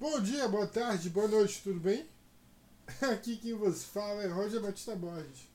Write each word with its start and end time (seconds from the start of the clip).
Bom 0.00 0.20
dia, 0.20 0.46
boa 0.46 0.64
tarde, 0.64 1.10
boa 1.10 1.26
noite, 1.26 1.60
tudo 1.60 1.80
bem? 1.80 2.08
Aqui 3.12 3.36
quem 3.36 3.52
vos 3.54 3.82
fala 3.82 4.22
é 4.22 4.28
Roger 4.28 4.60
Batista 4.60 4.94
Borges. 4.94 5.48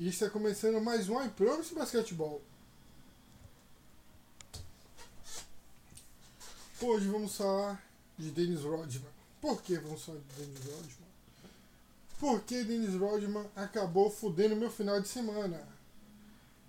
E 0.00 0.08
está 0.08 0.28
começando 0.28 0.80
mais 0.80 1.08
um 1.08 1.24
iPromise 1.24 1.72
Basquetebol. 1.72 2.42
Hoje 6.82 7.06
vamos 7.06 7.36
falar 7.36 7.80
de 8.18 8.32
Dennis 8.32 8.62
Rodman. 8.62 9.12
Por 9.40 9.62
que 9.62 9.78
vamos 9.78 10.04
falar 10.04 10.18
de 10.18 10.44
Dennis 10.44 10.64
Rodman? 10.64 11.08
Porque 12.18 12.64
Dennis 12.64 12.94
Rodman 12.96 13.46
acabou 13.54 14.10
fudendo 14.10 14.56
meu 14.56 14.72
final 14.72 15.00
de 15.00 15.06
semana. 15.06 15.64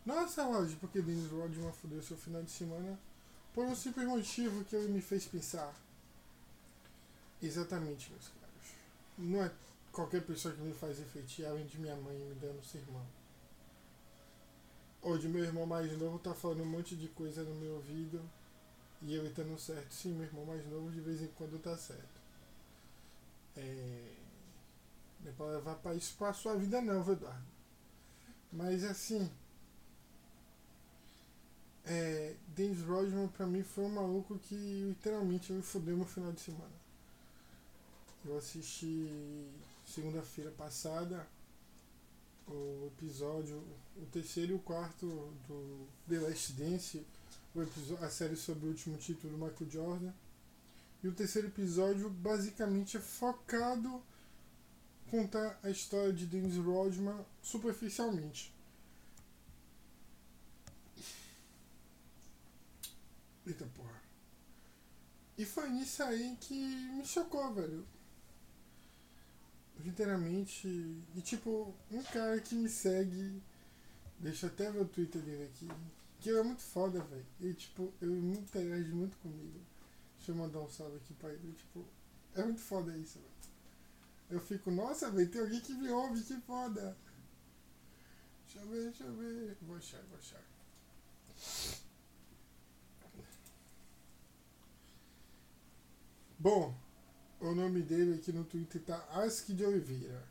Nossa, 0.05 0.43
Roger, 0.43 0.77
porque 0.77 1.01
Dennis 1.01 1.31
Rodman 1.31 1.71
fudeu 1.71 2.03
seu 2.03 2.17
final 2.17 2.43
de 2.43 2.51
semana? 2.51 2.99
Por 3.51 3.65
um 3.65 3.75
simples 3.75 4.05
motivo 4.05 4.63
que 4.65 4.75
ele 4.75 4.89
me 4.89 5.01
fez 5.01 5.25
pensar. 5.25 5.73
Exatamente, 7.41 8.11
meus 8.11 8.27
caros. 8.29 8.73
Não 9.17 9.43
é 9.43 9.51
qualquer 9.91 10.23
pessoa 10.23 10.53
que 10.53 10.61
me 10.61 10.73
faz 10.73 10.99
refletir, 10.99 11.45
além 11.45 11.65
de 11.65 11.79
minha 11.79 11.95
mãe 11.95 12.17
me 12.17 12.35
dando 12.35 12.63
sermão. 12.63 13.05
Hoje 15.01 15.27
meu 15.27 15.43
irmão 15.43 15.65
mais 15.65 15.95
novo 15.97 16.19
tá 16.19 16.33
falando 16.33 16.63
um 16.63 16.65
monte 16.65 16.95
de 16.95 17.07
coisa 17.09 17.43
no 17.43 17.55
meu 17.55 17.75
ouvido 17.75 18.21
e 19.01 19.17
tá 19.29 19.43
no 19.43 19.57
certo. 19.57 19.93
Sim, 19.93 20.13
meu 20.13 20.25
irmão 20.25 20.45
mais 20.45 20.65
novo 20.67 20.91
de 20.91 20.99
vez 20.99 21.21
em 21.21 21.27
quando 21.27 21.61
tá 21.61 21.77
certo. 21.77 22.19
É... 23.55 24.13
Não 25.21 25.31
é 25.31 25.33
pra 25.33 25.45
levar 25.47 25.75
pra 25.75 25.95
isso 25.95 26.15
pra 26.17 26.33
sua 26.33 26.55
vida 26.55 26.81
não, 26.81 27.03
viu, 27.03 27.13
Eduardo? 27.13 27.45
Mas 28.51 28.83
assim. 28.83 29.29
É, 31.85 32.35
Dennis 32.49 32.81
Rodman 32.81 33.29
pra 33.29 33.45
mim 33.45 33.63
foi 33.63 33.85
um 33.85 33.89
maluco 33.89 34.37
que 34.39 34.55
literalmente 34.55 35.53
me 35.53 35.61
fudeu 35.61 35.95
no 35.95 36.05
final 36.05 36.31
de 36.33 36.41
semana. 36.41 36.86
Eu 38.25 38.37
assisti 38.37 39.09
segunda-feira 39.85 40.51
passada 40.51 41.27
o 42.47 42.87
episódio, 42.87 43.61
o 43.97 44.05
terceiro 44.05 44.53
e 44.53 44.55
o 44.55 44.59
quarto 44.59 45.05
do 45.47 45.87
The 46.07 46.19
Last 46.19 46.53
Dance, 46.53 47.05
episódio, 47.55 48.05
a 48.05 48.09
série 48.09 48.35
sobre 48.35 48.65
o 48.65 48.69
último 48.69 48.97
título 48.97 49.33
do 49.33 49.45
Michael 49.45 49.69
Jordan. 49.69 50.13
E 51.03 51.07
o 51.07 51.13
terceiro 51.13 51.47
episódio 51.47 52.09
basicamente 52.09 52.97
é 52.97 52.99
focado 52.99 54.01
contar 55.09 55.59
a 55.63 55.69
história 55.69 56.13
de 56.13 56.25
Dennis 56.25 56.57
Rodman 56.57 57.25
superficialmente. 57.41 58.53
Eita 63.45 63.65
porra. 63.75 64.01
E 65.37 65.45
foi 65.45 65.69
nisso 65.69 66.03
aí 66.03 66.35
que 66.41 66.55
me 66.55 67.05
chocou, 67.05 67.53
velho. 67.53 67.85
Literalmente. 69.83 70.67
E 71.15 71.21
tipo, 71.21 71.73
um 71.91 72.03
cara 72.03 72.39
que 72.39 72.55
me 72.55 72.69
segue. 72.69 73.41
Deixa 74.19 74.47
eu 74.47 74.49
até 74.49 74.71
ver 74.71 74.81
o 74.81 74.87
Twitter 74.87 75.21
dele 75.21 75.45
aqui. 75.45 75.67
Que 76.19 76.31
é 76.31 76.43
muito 76.43 76.61
foda, 76.61 76.99
velho. 77.01 77.25
E 77.39 77.53
tipo, 77.53 77.93
ele 78.01 78.37
interage 78.37 78.91
muito 78.91 79.17
comigo. 79.17 79.59
Deixa 80.17 80.31
eu 80.31 80.35
mandar 80.35 80.59
um 80.59 80.69
salve 80.69 80.97
aqui 80.97 81.13
pra 81.13 81.31
ele. 81.31 81.53
Tipo, 81.53 81.85
é 82.35 82.43
muito 82.43 82.61
foda 82.61 82.95
isso, 82.97 83.19
velho. 83.19 83.37
Eu 84.29 84.39
fico, 84.41 84.69
nossa, 84.71 85.09
velho, 85.09 85.29
tem 85.29 85.41
alguém 85.41 85.61
que 85.61 85.73
me 85.73 85.89
ouve, 85.89 86.21
que 86.21 86.35
foda. 86.41 86.97
Deixa 88.45 88.59
eu 88.59 88.67
ver, 88.67 88.83
deixa 88.83 89.03
eu 89.03 89.15
ver. 89.15 89.57
Vou 89.61 89.77
achar, 89.77 90.01
vou 90.03 90.17
achar. 90.17 90.43
Bom, 96.39 96.75
o 97.39 97.53
nome 97.53 97.81
dele 97.81 98.15
aqui 98.15 98.31
no 98.31 98.43
Twitter 98.43 98.81
tá 98.81 98.97
Ask 99.11 99.49
de 99.49 99.63
Oliveira. 99.63 100.23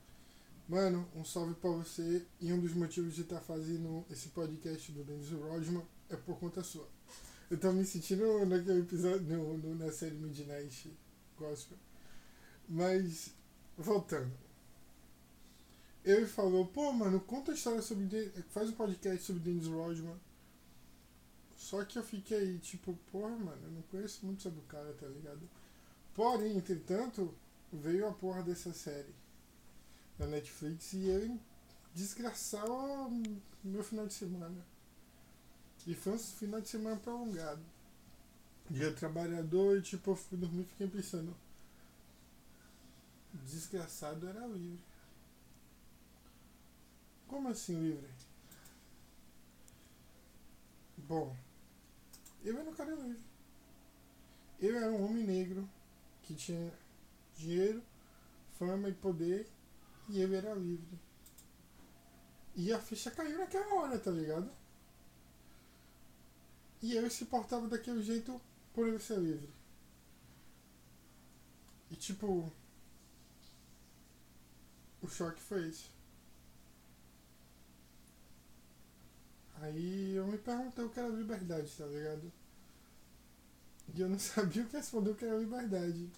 Mano, 0.69 1.09
um 1.15 1.25
salve 1.25 1.55
pra 1.55 1.71
você. 1.71 2.27
E 2.41 2.53
um 2.53 2.61
dos 2.61 2.75
motivos 2.75 3.15
de 3.15 3.23
estar 3.23 3.37
tá 3.37 3.43
fazendo 3.43 4.05
esse 4.11 4.29
podcast 4.29 4.91
do 4.92 5.05
Dennis 5.05 5.30
Rodman 5.30 5.86
é 6.11 6.17
por 6.17 6.39
conta 6.39 6.63
sua. 6.63 6.89
Eu 7.48 7.58
tô 7.58 7.73
me 7.73 7.85
sentindo 7.85 8.45
naquele 8.45 8.80
episódio, 8.80 9.23
no, 9.23 9.57
no, 9.58 9.75
na 9.77 9.92
série 9.92 10.17
Midnight 10.17 10.92
Gospel. 11.39 11.79
Mas, 12.69 13.33
voltando. 13.79 14.33
Ele 16.05 16.27
falou, 16.27 16.67
pô, 16.67 16.92
mano, 16.92 17.20
conta 17.20 17.53
a 17.53 17.55
história 17.55 17.83
sobre. 17.83 18.33
Faz 18.51 18.70
um 18.70 18.73
podcast 18.73 19.23
sobre 19.25 19.42
Dennis 19.42 19.69
Rodman. 19.69 20.17
Só 21.57 21.85
que 21.85 21.98
eu 21.98 22.03
fiquei 22.03 22.59
tipo, 22.59 22.92
porra, 23.11 23.36
mano, 23.36 23.63
eu 23.64 23.70
não 23.70 23.83
conheço 23.83 24.27
muito 24.27 24.42
sobre 24.42 24.61
o 24.61 24.64
cara, 24.64 24.92
tá 24.95 25.07
ligado? 25.07 25.48
Porém, 26.17 26.57
entretanto, 26.57 27.35
veio 27.71 28.09
a 28.09 28.13
porra 28.13 28.43
dessa 28.43 28.73
série 28.73 29.15
da 30.19 30.27
Netflix 30.27 30.95
e 30.95 31.11
ele 31.11 31.39
desgraçava 31.95 33.11
meu 33.63 33.85
final 33.85 34.07
de 34.07 34.15
semana. 34.15 34.65
E 35.87 35.95
foi 35.95 36.15
um 36.15 36.19
final 36.19 36.59
de 36.59 36.69
semana 36.69 36.97
prolongado. 36.97 37.63
Dia 38.71 38.95
trabalhador 38.95 39.77
e 39.77 39.83
tipo, 39.83 40.13
eu 40.13 40.17
fui 40.17 40.39
dormir 40.39 40.63
e 40.63 40.65
fiquei 40.65 40.89
pensando. 40.89 41.37
Desgraçado 43.45 44.27
era 44.27 44.47
livre. 44.47 44.83
Como 47.29 47.48
assim 47.48 47.79
livre? 47.79 48.11
Bom, 50.97 51.37
eu 52.43 52.59
era 52.59 52.71
um 52.71 52.75
cara 52.75 52.95
livre. 52.95 53.23
Eu 54.59 54.77
era 54.77 54.91
um 54.91 55.05
homem 55.05 55.23
negro 55.23 55.76
que 56.27 56.35
tinha 56.35 56.73
dinheiro, 57.37 57.83
fama 58.59 58.89
e 58.89 58.95
poder 58.95 59.48
e 60.09 60.20
ele 60.20 60.37
era 60.37 60.55
livre. 60.55 60.98
E 62.55 62.73
a 62.73 62.81
ficha 62.81 63.11
caiu 63.11 63.39
naquela 63.39 63.75
hora, 63.75 63.98
tá 63.98 64.11
ligado? 64.11 64.51
E 66.83 66.97
ele 66.97 67.11
se 67.11 67.27
portava 67.27 67.69
daquele 67.69 68.03
jeito 68.03 68.41
por 68.75 68.86
ele 68.89 68.98
ser 68.98 69.19
livre. 69.19 69.48
E 71.91 71.97
tipo. 71.97 72.53
O 75.03 75.09
choque 75.09 75.41
foi 75.41 75.69
esse. 75.69 75.86
Aí 79.61 80.15
eu 80.15 80.27
me 80.27 80.39
perguntei 80.39 80.85
o 80.85 80.91
que 80.91 80.98
era 80.98 81.09
liberdade, 81.09 81.70
tá 81.77 81.86
ligado? 81.86 82.33
E 83.95 84.01
eu 84.01 84.08
não 84.08 84.19
sabia 84.20 84.63
o 84.63 84.67
que 84.67 84.77
responder 84.77 85.11
o 85.11 85.14
que 85.14 85.24
era 85.24 85.39
liberdade. 85.39 86.11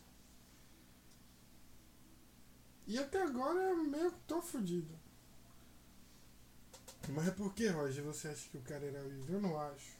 E 2.87 2.99
até 2.99 3.23
agora 3.23 3.59
eu 3.59 3.84
meio 3.84 4.11
que 4.11 4.21
tô 4.27 4.41
fudido. 4.41 4.99
Mas 7.11 7.29
é 7.29 7.31
por 7.31 7.55
que, 7.55 7.69
Roger, 7.69 8.03
você 8.05 8.29
acha 8.29 8.49
que 8.49 8.56
o 8.56 8.62
cara 8.62 8.84
era 8.84 9.03
livre? 9.03 9.33
Eu 9.33 9.41
não 9.41 9.59
acho. 9.61 9.97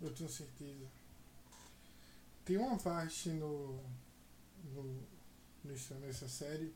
Eu 0.00 0.12
tenho 0.12 0.28
certeza. 0.28 0.86
Tem 2.44 2.56
uma 2.56 2.78
parte 2.78 3.30
no, 3.30 3.82
no, 4.72 5.02
nessa 5.64 6.28
série 6.28 6.74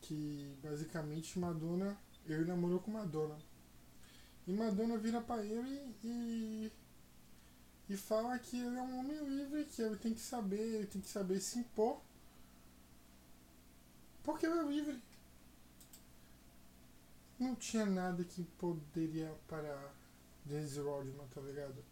que 0.00 0.56
basicamente 0.62 1.38
Madonna, 1.38 1.96
ele 2.26 2.44
namorou 2.44 2.80
com 2.80 2.90
Madonna. 2.90 3.38
E 4.46 4.52
Madonna 4.52 4.98
vira 4.98 5.20
pra 5.20 5.44
ele 5.44 5.94
e 6.02 6.72
e 7.88 7.96
fala 7.96 8.38
que 8.38 8.56
ele 8.56 8.76
é 8.76 8.82
um 8.82 8.98
homem 8.98 9.18
livre, 9.24 9.64
que 9.64 9.82
ele 9.82 9.96
tem 9.96 10.14
que 10.14 10.20
saber, 10.20 10.60
ele 10.60 10.86
tem 10.86 11.02
que 11.02 11.08
saber 11.08 11.40
se 11.40 11.58
impor. 11.58 12.00
Porque 14.22 14.46
ele 14.46 14.58
é 14.58 14.62
livre. 14.62 15.02
Não 17.38 17.54
tinha 17.54 17.84
nada 17.84 18.24
que 18.24 18.42
poderia 18.58 19.30
parar 19.46 19.94
Dennis 20.46 20.76
Rodman, 20.76 21.26
tá 21.28 21.40
ligado? 21.42 21.84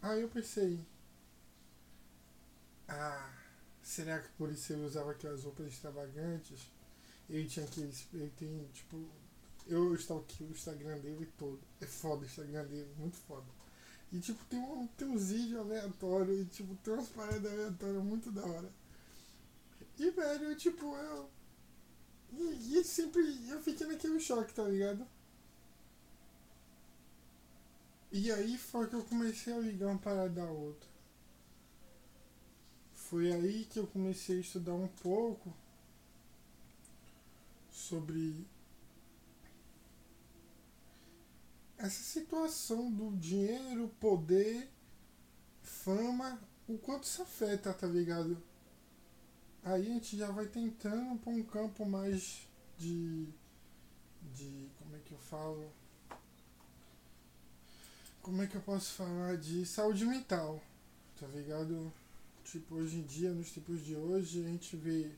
Aí 0.00 0.20
eu 0.20 0.28
pensei. 0.28 0.78
Ah, 2.86 3.32
será 3.82 4.20
que 4.20 4.28
por 4.32 4.50
isso 4.50 4.72
ele 4.72 4.84
usava 4.84 5.10
aquelas 5.10 5.42
roupas 5.42 5.66
extravagantes? 5.66 6.70
Ele 7.28 7.48
tinha 7.48 7.66
aqueles. 7.66 8.06
Ele 8.12 8.30
tem, 8.38 8.68
tipo, 8.72 9.08
eu 9.66 9.94
aqui 9.94 10.44
o 10.44 10.50
Instagram 10.50 10.98
dele 10.98 11.26
todo. 11.38 11.60
É 11.80 11.86
foda 11.86 12.22
o 12.22 12.26
Instagram 12.26 12.64
dele, 12.66 12.92
muito 12.98 13.16
foda. 13.18 13.46
E 14.12 14.20
tipo, 14.20 14.44
tem, 14.44 14.60
um, 14.60 14.86
tem 14.88 15.08
uns 15.08 15.30
vídeos 15.30 15.60
aleatórios 15.60 16.40
e 16.40 16.44
tipo, 16.46 16.74
tem 16.76 16.94
umas 16.94 17.08
paradas 17.08 17.52
aleatórias 17.52 18.04
muito 18.04 18.30
da 18.30 18.44
hora. 18.44 18.70
E 19.98 20.10
velho, 20.10 20.56
tipo, 20.56 20.94
eu. 20.96 21.30
E, 22.32 22.78
e 22.78 22.84
sempre 22.84 23.22
eu 23.48 23.60
fiquei 23.62 23.86
naquele 23.86 24.20
choque, 24.20 24.52
tá 24.52 24.64
ligado? 24.64 25.06
E 28.12 28.30
aí 28.30 28.56
foi 28.56 28.88
que 28.88 28.94
eu 28.94 29.04
comecei 29.04 29.52
a 29.52 29.58
ligar 29.58 29.88
uma 29.88 29.98
parada 29.98 30.30
da 30.30 30.44
outra. 30.44 30.88
Foi 32.94 33.32
aí 33.32 33.64
que 33.64 33.78
eu 33.78 33.86
comecei 33.86 34.38
a 34.38 34.40
estudar 34.40 34.74
um 34.74 34.88
pouco 34.88 35.52
sobre 37.70 38.46
essa 41.84 42.02
situação 42.02 42.90
do 42.90 43.14
dinheiro, 43.18 43.88
poder 44.00 44.70
fama, 45.62 46.40
o 46.66 46.78
quanto 46.78 47.04
isso 47.04 47.20
afeta, 47.20 47.74
tá 47.74 47.86
ligado? 47.86 48.42
Aí 49.62 49.82
a 49.82 49.84
gente 49.84 50.16
já 50.16 50.30
vai 50.30 50.46
tentando 50.46 51.18
pra 51.18 51.30
um 51.30 51.42
campo 51.42 51.84
mais 51.84 52.48
de. 52.78 53.28
de. 54.32 54.70
como 54.78 54.96
é 54.96 54.98
que 55.00 55.12
eu 55.12 55.18
falo? 55.18 55.70
Como 58.22 58.42
é 58.42 58.46
que 58.46 58.54
eu 58.54 58.62
posso 58.62 58.94
falar? 58.94 59.36
De 59.36 59.66
saúde 59.66 60.06
mental, 60.06 60.62
tá 61.20 61.26
ligado? 61.26 61.92
Tipo, 62.44 62.76
hoje 62.76 62.96
em 62.96 63.02
dia, 63.02 63.30
nos 63.30 63.50
tempos 63.50 63.84
de 63.84 63.94
hoje, 63.94 64.42
a 64.42 64.48
gente 64.48 64.74
vê 64.74 65.10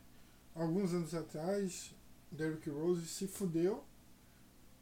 alguns 0.52 0.92
anos 0.92 1.14
atrás, 1.14 1.92
Derrick 2.32 2.68
Rose 2.70 3.06
se 3.06 3.28
fudeu 3.28 3.84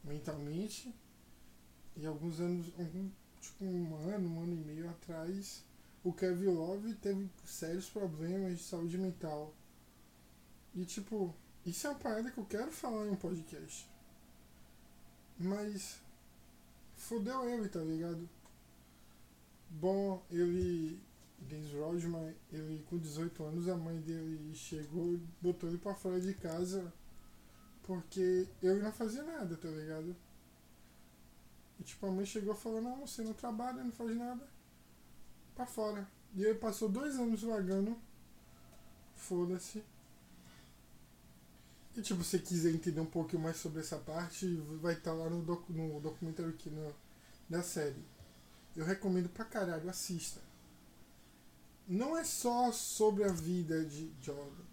mentalmente. 0.03 0.95
E 1.97 2.07
alguns 2.07 2.41
anos, 2.41 2.67
algum, 2.79 3.11
tipo 3.41 3.65
um 3.65 3.97
ano, 4.09 4.29
um 4.29 4.43
ano 4.43 4.53
e 4.53 4.57
meio 4.57 4.91
atrás, 4.91 5.65
o 6.03 6.13
Kevin 6.13 6.49
Love 6.49 6.95
teve 6.95 7.31
sérios 7.45 7.89
problemas 7.89 8.59
de 8.59 8.65
saúde 8.65 8.99
mental. 8.99 9.55
E 10.75 10.85
tipo, 10.85 11.35
isso 11.65 11.87
é 11.87 11.91
uma 11.91 11.99
parada 11.99 12.31
que 12.31 12.39
eu 12.39 12.45
quero 12.45 12.71
falar 12.73 13.07
em 13.07 13.11
um 13.11 13.17
podcast. 13.17 13.89
Mas 15.39 16.01
fodeu 16.97 17.49
ele, 17.49 17.69
tá 17.69 17.81
ligado? 17.81 18.29
Bom, 19.71 20.23
ele. 20.31 21.01
Dennis 21.37 21.73
Rodman, 21.75 22.35
ele 22.51 22.83
com 22.89 22.97
18 22.97 23.45
anos, 23.45 23.69
a 23.69 23.77
mãe 23.77 24.01
dele 24.01 24.55
chegou 24.55 25.21
botou 25.43 25.69
ele 25.69 25.77
pra 25.77 25.95
fora 25.95 26.19
de 26.19 26.33
casa 26.33 26.91
porque 27.83 28.49
ele 28.63 28.81
não 28.81 28.93
fazia 28.93 29.23
nada, 29.23 29.57
tá 29.57 29.69
ligado? 29.69 30.17
E 31.79 31.83
tipo, 31.83 32.07
a 32.07 32.11
mãe 32.11 32.25
chegou 32.25 32.55
e 32.55 32.57
falou, 32.57 32.81
não, 32.81 33.07
você 33.07 33.23
não 33.23 33.33
trabalha, 33.33 33.83
não 33.83 33.93
faz 33.93 34.17
nada 34.17 34.47
pra 35.55 35.67
fora. 35.67 36.09
E 36.35 36.45
ele 36.45 36.59
passou 36.59 36.89
dois 36.89 37.17
anos 37.17 37.43
vagando. 37.43 37.97
Foda-se. 39.17 39.83
E 41.97 42.03
tipo, 42.03 42.25
se 42.25 42.31
você 42.31 42.39
quiser 42.39 42.73
entender 42.73 43.01
um 43.01 43.07
pouquinho 43.07 43.43
mais 43.43 43.57
sobre 43.57 43.81
essa 43.81 43.97
parte, 43.97 44.57
vai 44.81 44.95
estar 44.95 45.13
tá 45.13 45.17
lá 45.17 45.31
no, 45.31 45.43
docu 45.43 45.73
no 45.73 46.01
documentário 46.01 46.51
aqui 46.51 46.69
no, 46.69 46.93
da 47.49 47.63
série. 47.63 48.03
Eu 48.77 48.85
recomendo 48.85 49.29
pra 49.29 49.45
caralho, 49.45 49.89
assista. 49.89 50.41
Não 51.87 52.17
é 52.17 52.25
só 52.25 52.73
sobre 52.73 53.23
a 53.23 53.29
vida 53.29 53.85
de 53.85 54.13
Jordan. 54.21 54.65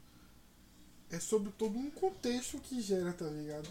É 1.12 1.20
sobre 1.20 1.52
todo 1.52 1.78
um 1.78 1.92
contexto 1.92 2.58
que 2.60 2.82
gera, 2.82 3.14
tá 3.14 3.26
ligado? 3.26 3.70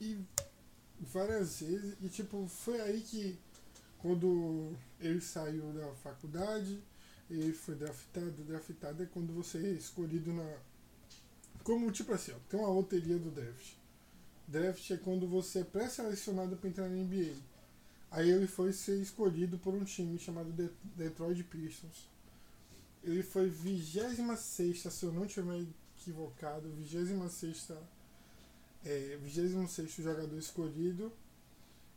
E 0.00 0.18
várias 0.98 1.60
vezes. 1.60 1.96
E 2.00 2.08
tipo, 2.08 2.46
foi 2.48 2.80
aí 2.80 3.00
que 3.00 3.38
quando 3.98 4.74
ele 4.98 5.20
saiu 5.20 5.72
da 5.72 5.92
faculdade, 5.96 6.82
ele 7.28 7.52
foi 7.52 7.74
draftado. 7.74 8.44
Draftado 8.44 9.02
é 9.02 9.06
quando 9.06 9.32
você 9.32 9.58
é 9.58 9.70
escolhido 9.72 10.32
na. 10.32 10.58
Como 11.62 11.90
tipo 11.92 12.12
assim, 12.12 12.32
ó, 12.32 12.38
tem 12.48 12.58
uma 12.58 12.70
loteria 12.70 13.18
do 13.18 13.30
draft. 13.30 13.74
Draft 14.48 14.90
é 14.90 14.96
quando 14.96 15.28
você 15.28 15.60
é 15.60 15.64
pré-selecionado 15.64 16.56
para 16.56 16.68
entrar 16.68 16.88
na 16.88 16.96
NBA. 16.96 17.36
Aí 18.10 18.28
ele 18.28 18.48
foi 18.48 18.72
ser 18.72 19.00
escolhido 19.00 19.58
por 19.58 19.72
um 19.74 19.84
time 19.84 20.18
chamado 20.18 20.52
Detroit 20.96 21.44
Pistons. 21.44 22.08
Ele 23.04 23.22
foi 23.22 23.48
26, 23.48 24.82
se 24.82 25.04
eu 25.04 25.12
não 25.12 25.24
estiver 25.24 25.64
equivocado, 25.96 26.68
26 26.70 27.10
é, 28.84 29.18
26 29.22 29.92
jogador 29.96 30.38
escolhido. 30.38 31.12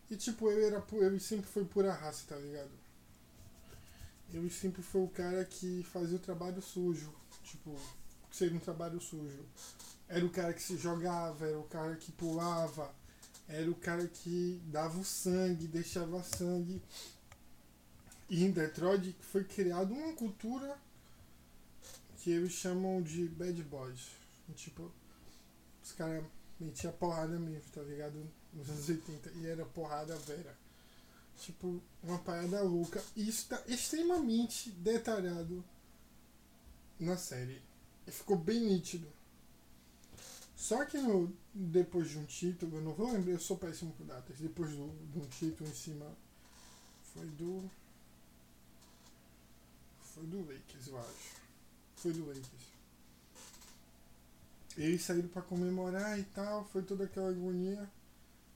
E 0.10 0.16
tipo, 0.16 0.50
ele, 0.52 0.66
era, 0.66 0.84
ele 0.94 1.20
sempre 1.20 1.48
foi 1.48 1.66
pura 1.66 1.94
raça, 1.94 2.26
tá 2.28 2.36
ligado? 2.36 2.72
Ele 4.34 4.50
sempre 4.50 4.82
foi 4.82 5.02
o 5.02 5.08
cara 5.08 5.46
que 5.46 5.84
fazia 5.92 6.18
o 6.18 6.20
trabalho 6.20 6.62
sujo. 6.62 7.14
Tipo, 7.44 7.76
seria 8.32 8.56
um 8.56 8.60
trabalho 8.60 9.00
sujo. 9.00 9.46
Era 10.08 10.26
o 10.26 10.30
cara 10.30 10.54
que 10.54 10.62
se 10.62 10.78
jogava, 10.78 11.48
era 11.48 11.58
o 11.58 11.64
cara 11.64 11.96
que 11.96 12.12
pulava, 12.12 12.94
era 13.48 13.70
o 13.70 13.76
cara 13.76 14.08
que 14.08 14.62
dava 14.66 15.00
o 15.00 15.06
sangue, 15.06 15.68
deixava 15.68 16.24
sangue. 16.24 16.82
E 18.30 18.44
em 18.44 18.52
Detroit 18.52 19.16
foi 19.22 19.44
criada 19.44 19.94
uma 19.94 20.14
cultura 20.14 20.78
que 22.18 22.32
eles 22.32 22.54
chamam 22.54 23.02
de 23.02 23.28
bad 23.28 23.62
boys. 23.64 24.08
Tipo, 24.56 24.92
os 25.84 25.92
caras 25.92 26.24
metia 26.64 26.92
porrada 26.92 27.38
mesmo, 27.40 27.70
tá 27.72 27.82
ligado? 27.82 28.30
Nos 28.54 28.70
anos 28.70 28.90
80. 28.90 29.32
E 29.36 29.48
era 29.48 29.66
porrada 29.66 30.16
vera. 30.18 30.58
Tipo, 31.38 31.82
uma 32.02 32.20
parada 32.20 32.62
louca. 32.62 33.04
E 33.16 33.28
isso 33.28 33.48
tá 33.50 33.62
extremamente 33.68 34.70
detalhado 34.72 35.64
na 37.00 37.18
série. 37.18 37.62
E 38.08 38.12
ficou 38.12 38.38
bem 38.38 38.60
nítido. 38.60 39.08
Só 40.56 40.86
que 40.86 40.98
no, 40.98 41.36
depois 41.54 42.10
de 42.10 42.18
um 42.18 42.26
título, 42.26 42.78
eu 42.78 42.82
não 42.82 42.94
vou 42.94 43.12
lembrar, 43.12 43.34
eu 43.34 43.40
sou 43.40 43.58
péssimo 43.58 43.94
com 43.94 44.06
datas. 44.06 44.38
Depois 44.38 44.72
do, 44.72 44.88
de 45.12 45.20
um 45.20 45.28
título 45.28 45.70
em 45.70 45.74
cima. 45.74 46.06
Foi 47.14 47.26
do. 47.28 47.70
Foi 50.00 50.26
do 50.26 50.40
Lakers, 50.42 50.88
eu 50.88 50.98
acho. 51.00 51.42
Foi 51.96 52.14
do 52.14 52.26
Lakers. 52.26 52.73
Eles 54.78 55.04
saíram 55.04 55.30
para 55.30 55.42
comemorar 55.42 56.20
e 56.20 56.24
tal, 56.24 56.66
foi 56.66 56.82
toda 56.82 57.04
aquela 57.04 57.30
agonia. 57.30 57.90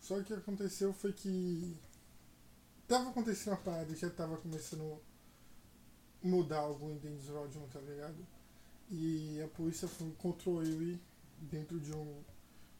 Só 0.01 0.15
que 0.15 0.21
o 0.21 0.25
que 0.25 0.33
aconteceu 0.33 0.93
foi 0.93 1.13
que 1.13 1.77
tava 2.87 3.09
acontecendo 3.09 3.53
a 3.53 3.57
parada, 3.57 3.95
já 3.95 4.09
tava 4.09 4.37
começando 4.37 4.99
a 6.23 6.27
mudar 6.27 6.59
algo 6.59 6.89
em 6.89 6.97
Dennis 6.97 7.27
Rodman, 7.27 7.67
tá 7.67 7.79
ligado? 7.79 8.25
E 8.89 9.41
a 9.43 9.47
polícia 9.49 9.89
encontrou 10.01 10.63
ele 10.63 10.99
dentro 11.39 11.79
de 11.79 11.93
um. 11.93 12.23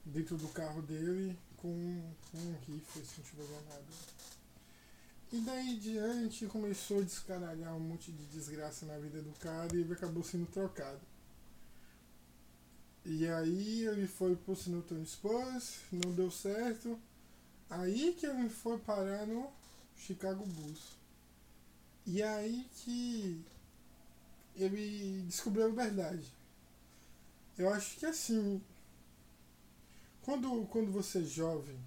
dentro 0.06 0.38
do 0.38 0.48
carro 0.50 0.81
dele 0.81 1.38
com, 1.57 1.68
um 1.68 2.54
rifle, 2.66 3.06
se 3.06 3.18
não 3.18 3.25
tiver 3.25 3.44
enganado. 3.44 3.86
E 5.31 5.42
daí 5.42 5.78
diante 5.78 6.45
começou 6.45 7.00
a 7.00 7.04
descaralhar 7.04 7.75
um 7.75 7.81
monte 7.81 8.12
de 8.12 8.25
desgraça 8.28 8.86
na 8.86 8.98
vida 8.98 9.22
do 9.22 9.33
cara 9.40 9.75
e 9.75 9.81
ele 9.81 9.94
acabou 9.94 10.24
sendo 10.24 10.45
trocado. 10.45 11.01
E 13.09 13.25
aí 13.25 13.88
ele 13.88 14.06
foi 14.06 14.36
pro 14.36 14.54
San 14.54 14.83
Spurs, 15.06 15.80
não 15.94 16.13
deu 16.13 16.30
certo. 16.30 17.00
Aí 17.69 18.13
que 18.13 18.25
ele 18.25 18.50
foi 18.50 18.77
parar 18.80 19.26
no 19.26 19.49
Chicago 19.95 20.45
Bulls. 20.45 20.97
E 22.06 22.21
aí 22.21 22.68
que 22.76 23.42
ele 24.57 25.21
descobriu 25.26 25.68
a 25.68 25.69
verdade. 25.69 26.30
Eu 27.57 27.73
acho 27.73 27.97
que 27.97 28.06
assim, 28.06 28.61
quando, 30.23 30.66
quando 30.66 30.92
você 30.92 31.19
é 31.19 31.23
jovem 31.23 31.80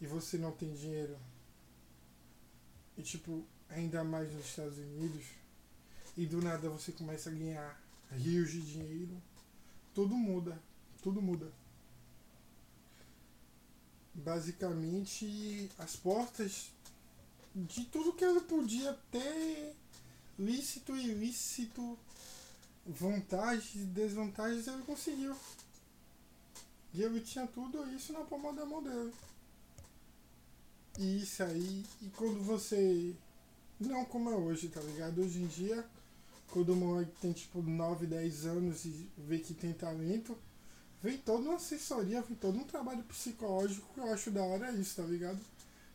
e 0.00 0.06
você 0.06 0.36
não 0.36 0.50
tem 0.50 0.74
dinheiro, 0.74 1.16
e 2.98 3.02
tipo, 3.02 3.44
ainda 3.68 4.02
mais 4.02 4.32
nos 4.32 4.46
Estados 4.46 4.78
Unidos, 4.78 5.24
e 6.16 6.26
do 6.26 6.42
nada 6.42 6.68
você 6.68 6.90
começa 6.90 7.30
a 7.30 7.32
ganhar 7.32 7.80
rios 8.10 8.50
de 8.50 8.60
dinheiro, 8.62 9.16
tudo 9.94 10.14
muda. 10.14 10.60
Tudo 11.02 11.20
muda. 11.20 11.52
Basicamente, 14.14 15.70
as 15.78 15.96
portas 15.96 16.70
de 17.54 17.84
tudo 17.86 18.12
que 18.12 18.24
ele 18.24 18.40
podia 18.40 18.98
ter, 19.10 19.74
lícito 20.38 20.96
e 20.96 21.10
ilícito, 21.10 21.98
vantagens 22.86 23.74
e 23.74 23.86
desvantagens, 23.86 24.66
ele 24.66 24.82
conseguiu. 24.82 25.36
E 26.94 27.02
ele 27.02 27.20
tinha 27.20 27.46
tudo 27.46 27.88
isso 27.94 28.12
na 28.12 28.20
palma 28.20 28.52
da 28.52 28.66
mão 28.66 28.82
dele. 28.82 29.12
E 30.98 31.22
isso 31.22 31.42
aí, 31.42 31.84
e 32.02 32.08
quando 32.10 32.42
você. 32.42 33.14
Não 33.80 34.04
como 34.04 34.30
é 34.30 34.34
hoje, 34.34 34.68
tá 34.68 34.80
ligado? 34.80 35.22
Hoje 35.22 35.40
em 35.40 35.46
dia 35.46 35.84
quando 36.52 36.74
o 36.74 36.76
moleque 36.76 37.12
tem 37.18 37.32
tipo 37.32 37.62
9, 37.62 38.06
10 38.06 38.44
anos 38.44 38.84
e 38.84 39.10
vê 39.16 39.38
que 39.38 39.54
tem 39.54 39.72
talento, 39.72 40.36
vem 41.02 41.16
toda 41.16 41.48
uma 41.48 41.56
assessoria, 41.56 42.20
vem 42.20 42.36
todo 42.36 42.58
um 42.58 42.64
trabalho 42.64 43.02
psicológico 43.04 43.92
que 43.94 44.00
eu 44.00 44.12
acho 44.12 44.30
da 44.30 44.42
hora 44.42 44.70
isso, 44.72 45.00
tá 45.00 45.08
ligado? 45.08 45.40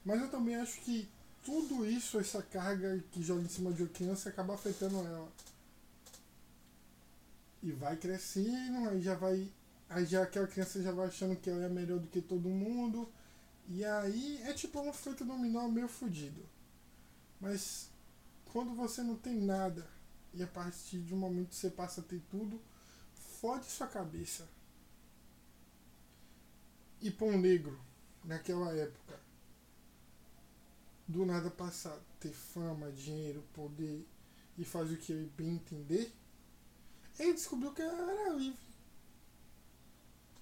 Mas 0.03 0.19
eu 0.19 0.29
também 0.29 0.55
acho 0.55 0.81
que 0.81 1.07
tudo 1.45 1.85
isso, 1.85 2.19
essa 2.19 2.41
carga 2.41 3.03
que 3.11 3.21
joga 3.21 3.43
em 3.43 3.47
cima 3.47 3.71
de 3.71 3.83
uma 3.83 3.89
criança, 3.89 4.29
acaba 4.29 4.55
afetando 4.55 4.97
ela. 4.97 5.29
E 7.61 7.71
vai 7.71 7.95
crescendo, 7.95 8.89
aí 8.89 9.01
já 9.01 9.13
vai. 9.13 9.47
Aí 9.89 10.05
já 10.05 10.23
aquela 10.23 10.47
criança 10.47 10.81
já 10.81 10.91
vai 10.91 11.07
achando 11.07 11.35
que 11.35 11.49
ela 11.49 11.65
é 11.65 11.69
melhor 11.69 11.99
do 11.99 12.07
que 12.07 12.19
todo 12.19 12.49
mundo. 12.49 13.07
E 13.69 13.85
aí 13.85 14.41
é 14.43 14.53
tipo 14.53 14.79
um 14.81 14.89
efeito 14.89 15.23
dominó 15.23 15.67
meio 15.67 15.87
fodido. 15.87 16.41
Mas 17.39 17.89
quando 18.51 18.73
você 18.73 19.03
não 19.03 19.15
tem 19.15 19.35
nada 19.35 19.96
e 20.37 20.43
a 20.43 20.47
partir 20.47 20.99
de 20.99 21.15
um 21.15 21.17
momento 21.17 21.49
que 21.49 21.55
você 21.55 21.69
passa 21.69 22.01
a 22.01 22.03
ter 22.03 22.21
tudo, 22.29 22.61
fode 23.41 23.65
sua 23.65 23.87
cabeça. 23.87 24.47
E 27.01 27.15
um 27.21 27.39
negro 27.39 27.79
naquela 28.23 28.71
época, 28.71 29.19
do 31.07 31.25
nada 31.25 31.49
passar 31.49 31.97
ter 32.19 32.33
fama, 32.33 32.91
dinheiro, 32.91 33.43
poder 33.53 34.05
e 34.57 34.63
fazer 34.63 34.95
o 34.95 34.97
que 34.97 35.11
ele 35.11 35.31
bem 35.35 35.55
entender, 35.55 36.13
ele 37.17 37.33
descobriu 37.33 37.73
que 37.73 37.81
era 37.81 38.29
livre. 38.33 38.67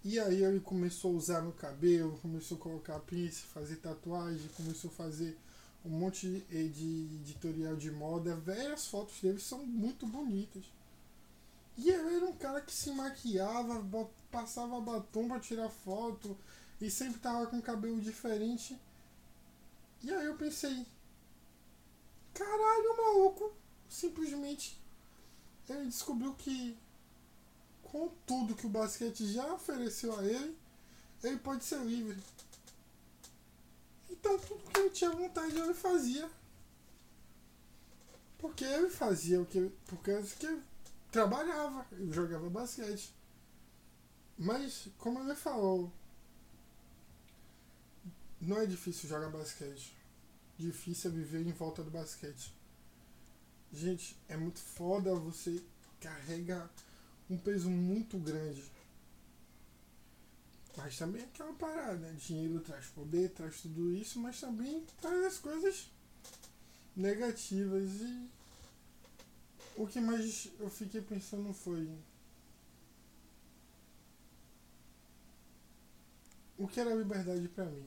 E 0.03 0.19
aí 0.19 0.43
ele 0.43 0.59
começou 0.59 1.13
a 1.13 1.17
usar 1.17 1.41
no 1.41 1.53
cabelo, 1.53 2.19
começou 2.19 2.57
a 2.57 2.61
colocar 2.61 2.99
pince, 2.99 3.41
fazer 3.41 3.77
tatuagem, 3.77 4.49
começou 4.49 4.91
a 4.91 4.93
fazer 4.93 5.37
um 5.86 5.89
monte 5.89 6.27
de 6.50 7.22
editorial 7.22 7.75
de 7.75 7.92
moda. 7.92 8.36
Várias 8.36 8.88
fotos 8.88 9.20
dele 9.22 9.39
são 9.39 9.65
muito 9.65 10.06
bonitas. 10.06 10.63
E 11.77 11.89
ele 11.89 12.15
era 12.15 12.25
um 12.25 12.36
cara 12.36 12.62
que 12.62 12.74
se 12.74 12.92
maquiava, 12.92 13.86
passava 14.32 14.80
batom 14.80 15.27
pra 15.27 15.39
tirar 15.39 15.70
foto 15.70 16.38
e 16.80 16.89
sempre 16.89 17.20
tava 17.20 17.48
com 17.48 17.62
cabelo 17.62 18.00
diferente. 18.00 18.80
E 20.04 20.13
aí 20.13 20.25
eu 20.25 20.36
pensei, 20.36 20.86
caralho, 22.34 22.98
maluco 22.98 23.54
simplesmente 23.89 24.77
ele 25.70 25.86
descobriu 25.86 26.34
que 26.34 26.77
com 27.84 28.10
tudo 28.25 28.56
que 28.56 28.68
o 28.68 28.70
basquete 28.70 29.25
já 29.25 29.54
ofereceu 29.54 30.18
a 30.18 30.24
ele, 30.24 30.58
ele 31.24 31.38
pode 31.38 31.63
ser 31.63 31.80
livre. 31.80 32.22
Então 34.09 34.38
tudo 34.39 34.69
que 34.69 34.79
ele 34.79 34.89
tinha 34.89 35.12
vontade 35.12 35.57
ele 35.57 35.74
fazia. 35.74 36.29
Porque 38.38 38.63
ele 38.63 38.89
fazia 38.89 39.41
o 39.41 39.45
que. 39.45 39.71
Porque 39.85 40.12
ele 40.12 40.62
trabalhava, 41.12 41.85
ele 41.91 42.12
jogava 42.12 42.50
basquete. 42.50 43.13
Mas, 44.38 44.89
como 44.97 45.19
ele 45.19 45.33
falou, 45.33 45.91
não 48.41 48.57
é 48.57 48.65
difícil 48.65 49.07
jogar 49.07 49.29
basquete. 49.29 49.95
Difícil 50.57 51.12
é 51.12 51.13
viver 51.13 51.45
em 51.45 51.51
volta 51.51 51.83
do 51.83 51.89
basquete. 51.89 52.53
Gente, 53.71 54.17
é 54.27 54.38
muito 54.38 54.59
foda 54.59 55.15
você 55.15 55.62
carrega 56.00 56.69
um 57.29 57.38
peso 57.38 57.69
muito 57.69 58.17
grande. 58.17 58.63
Mas 60.77 60.98
também 60.98 61.22
é 61.22 61.25
aquela 61.25 61.53
parada, 61.53 61.96
né? 61.96 62.13
Dinheiro 62.17 62.60
traz 62.60 62.88
poder, 62.88 63.29
traz 63.32 63.62
tudo 63.62 63.94
isso, 63.94 64.20
mas 64.20 64.39
também 64.39 64.86
traz 65.00 65.25
as 65.25 65.38
coisas 65.38 65.89
negativas. 66.96 67.89
E 68.01 68.29
o 69.77 69.88
que 69.88 70.00
mais 70.00 70.50
eu 70.60 70.70
fiquei 70.70 71.01
pensando 71.01 71.53
foi. 71.53 71.89
O 76.58 76.67
que 76.67 76.79
era 76.79 76.94
liberdade 76.94 77.48
para 77.50 77.65
mim? 77.65 77.86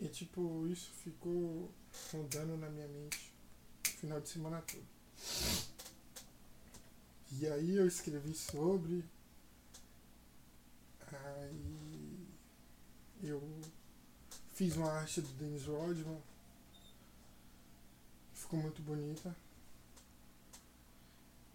E 0.00 0.08
tipo, 0.08 0.66
isso 0.66 0.90
ficou 1.02 1.70
rondando 2.12 2.56
na 2.56 2.68
minha 2.68 2.88
mente 2.88 3.32
o 3.86 3.90
final 3.90 4.20
de 4.20 4.28
semana 4.28 4.62
todo. 4.62 4.84
E 7.32 7.46
aí 7.46 7.76
eu 7.76 7.86
escrevi 7.86 8.34
sobre. 8.34 9.04
Aí 11.24 12.28
eu 13.22 13.42
fiz 14.52 14.76
uma 14.76 14.90
arte 14.90 15.20
do 15.20 15.28
Dennis 15.34 15.64
Rodman. 15.64 16.20
Ficou 18.32 18.60
muito 18.60 18.82
bonita. 18.82 19.34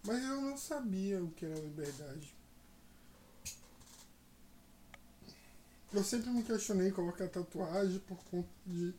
Mas 0.03 0.23
eu 0.23 0.41
não 0.41 0.57
sabia 0.57 1.23
o 1.23 1.31
que 1.31 1.45
era 1.45 1.59
liberdade. 1.59 2.33
Eu 5.91 6.03
sempre 6.03 6.29
me 6.29 6.43
questionei 6.43 6.91
colocar 6.91 7.27
tatuagem 7.27 7.99
por 7.99 8.23
conta 8.25 8.49
de 8.65 8.93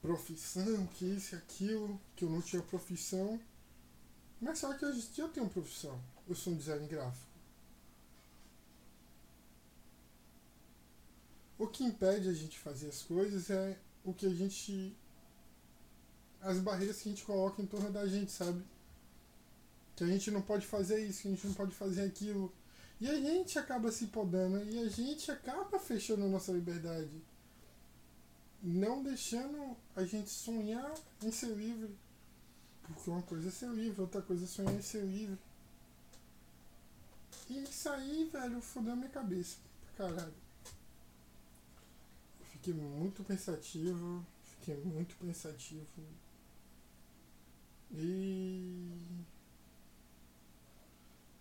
profissão, 0.00 0.86
que 0.88 1.06
isso 1.06 1.34
e 1.34 1.38
aquilo, 1.38 1.98
que 2.14 2.24
eu 2.24 2.30
não 2.30 2.42
tinha 2.42 2.62
profissão. 2.62 3.40
Mas 4.40 4.58
só 4.58 4.74
que 4.74 4.84
hoje 4.84 5.08
eu 5.16 5.28
tenho 5.28 5.48
profissão. 5.48 5.98
Eu 6.28 6.34
sou 6.34 6.52
um 6.52 6.56
design 6.56 6.86
gráfico. 6.86 7.31
O 11.62 11.68
que 11.68 11.84
impede 11.84 12.28
a 12.28 12.32
gente 12.32 12.58
fazer 12.58 12.88
as 12.88 13.04
coisas 13.04 13.48
é 13.48 13.78
o 14.04 14.12
que 14.12 14.26
a 14.26 14.34
gente. 14.34 14.96
as 16.40 16.58
barreiras 16.58 17.00
que 17.00 17.08
a 17.08 17.12
gente 17.12 17.24
coloca 17.24 17.62
em 17.62 17.66
torno 17.66 17.88
da 17.88 18.04
gente, 18.04 18.32
sabe? 18.32 18.64
Que 19.94 20.02
a 20.02 20.08
gente 20.08 20.28
não 20.32 20.42
pode 20.42 20.66
fazer 20.66 20.98
isso, 21.06 21.22
que 21.22 21.28
a 21.28 21.30
gente 21.30 21.46
não 21.46 21.54
pode 21.54 21.72
fazer 21.72 22.02
aquilo 22.02 22.52
e 23.00 23.08
a 23.08 23.14
gente 23.14 23.60
acaba 23.60 23.92
se 23.92 24.08
podando 24.08 24.58
e 24.72 24.80
a 24.80 24.88
gente 24.88 25.30
acaba 25.30 25.78
fechando 25.78 26.24
a 26.24 26.28
nossa 26.28 26.50
liberdade. 26.50 27.22
Não 28.60 29.00
deixando 29.00 29.76
a 29.94 30.04
gente 30.04 30.30
sonhar 30.30 30.92
em 31.22 31.30
ser 31.30 31.54
livre. 31.54 31.96
Porque 32.82 33.08
uma 33.08 33.22
coisa 33.22 33.46
é 33.46 33.52
ser 33.52 33.68
livre, 33.68 34.00
outra 34.00 34.20
coisa 34.20 34.46
é 34.46 34.48
sonhar 34.48 34.74
em 34.74 34.82
ser 34.82 35.04
livre. 35.04 35.38
E 37.48 37.62
isso 37.62 37.88
aí, 37.88 38.28
velho, 38.32 38.60
fodeu 38.60 38.94
a 38.94 38.96
minha 38.96 39.10
cabeça. 39.10 39.58
Pra 39.94 40.08
caralho. 40.08 40.41
Fiquei 42.62 42.74
muito 42.74 43.24
pensativo. 43.24 44.24
Fiquei 44.44 44.76
muito 44.76 45.16
pensativo. 45.16 45.86
E 47.90 49.24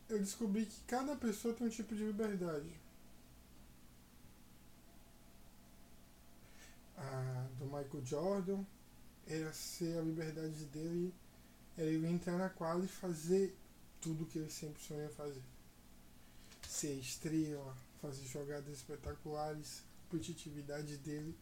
eu 0.10 0.18
descobri 0.18 0.66
que 0.66 0.82
cada 0.88 1.16
pessoa 1.16 1.54
tem 1.54 1.68
um 1.68 1.70
tipo 1.70 1.96
de 1.96 2.04
liberdade. 2.04 2.70
A 6.98 7.48
do 7.60 7.66
Michael 7.66 8.06
Jordan 8.06 8.63
era 9.28 9.54
ser 9.54 9.98
a 9.98 10.01
liberdade 10.01 10.66
dele, 10.66 11.13
era 11.78 11.88
ele 11.88 12.08
entrar 12.08 12.38
na 12.38 12.50
quadra 12.50 12.84
e 12.84 12.88
fazer 12.88 13.56
tudo 14.01 14.25
que 14.25 14.40
ele 14.40 14.50
sempre 14.50 14.82
sonha 14.82 15.10
fazer. 15.10 15.44
Ser 16.68 16.94
estrela, 17.00 17.75
fazer 18.01 18.25
jogadas 18.25 18.78
espetaculares, 18.78 19.84
competitividade 20.12 20.98
dele 20.98 21.38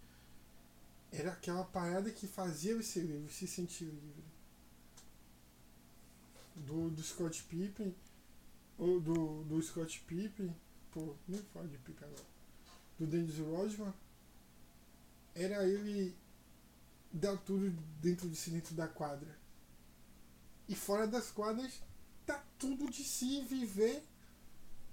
era 1.11 1.31
aquela 1.31 1.63
parada 1.63 2.11
que 2.11 2.27
fazia 2.27 2.81
ser 2.83 3.01
livre, 3.01 3.33
se 3.33 3.47
sentir 3.47 3.85
livre. 3.85 4.29
Do, 6.55 6.89
do 6.89 7.01
Scott 7.01 7.43
Pippen 7.43 7.95
o 8.77 8.99
do, 8.99 9.43
do 9.43 9.61
Scott 9.61 9.99
Pippen, 10.01 10.55
pô, 10.91 11.15
nem 11.27 11.41
falo 11.53 11.67
de 11.67 11.77
Pippen 11.79 12.07
agora, 12.07 12.25
do 12.97 13.05
Dennis 13.07 13.38
Rodman, 13.38 13.93
era 15.35 15.67
ele 15.67 16.15
dar 17.11 17.38
tudo 17.39 17.69
dentro 18.01 18.29
de 18.29 18.38
si, 18.38 18.51
dentro 18.51 18.73
da 18.75 18.88
quadra. 18.88 19.38
E 20.67 20.75
fora 20.75 21.07
das 21.07 21.29
quadras, 21.31 21.81
tá 22.25 22.41
tudo 22.57 22.89
de 22.89 23.03
si 23.03 23.41
viver 23.41 24.01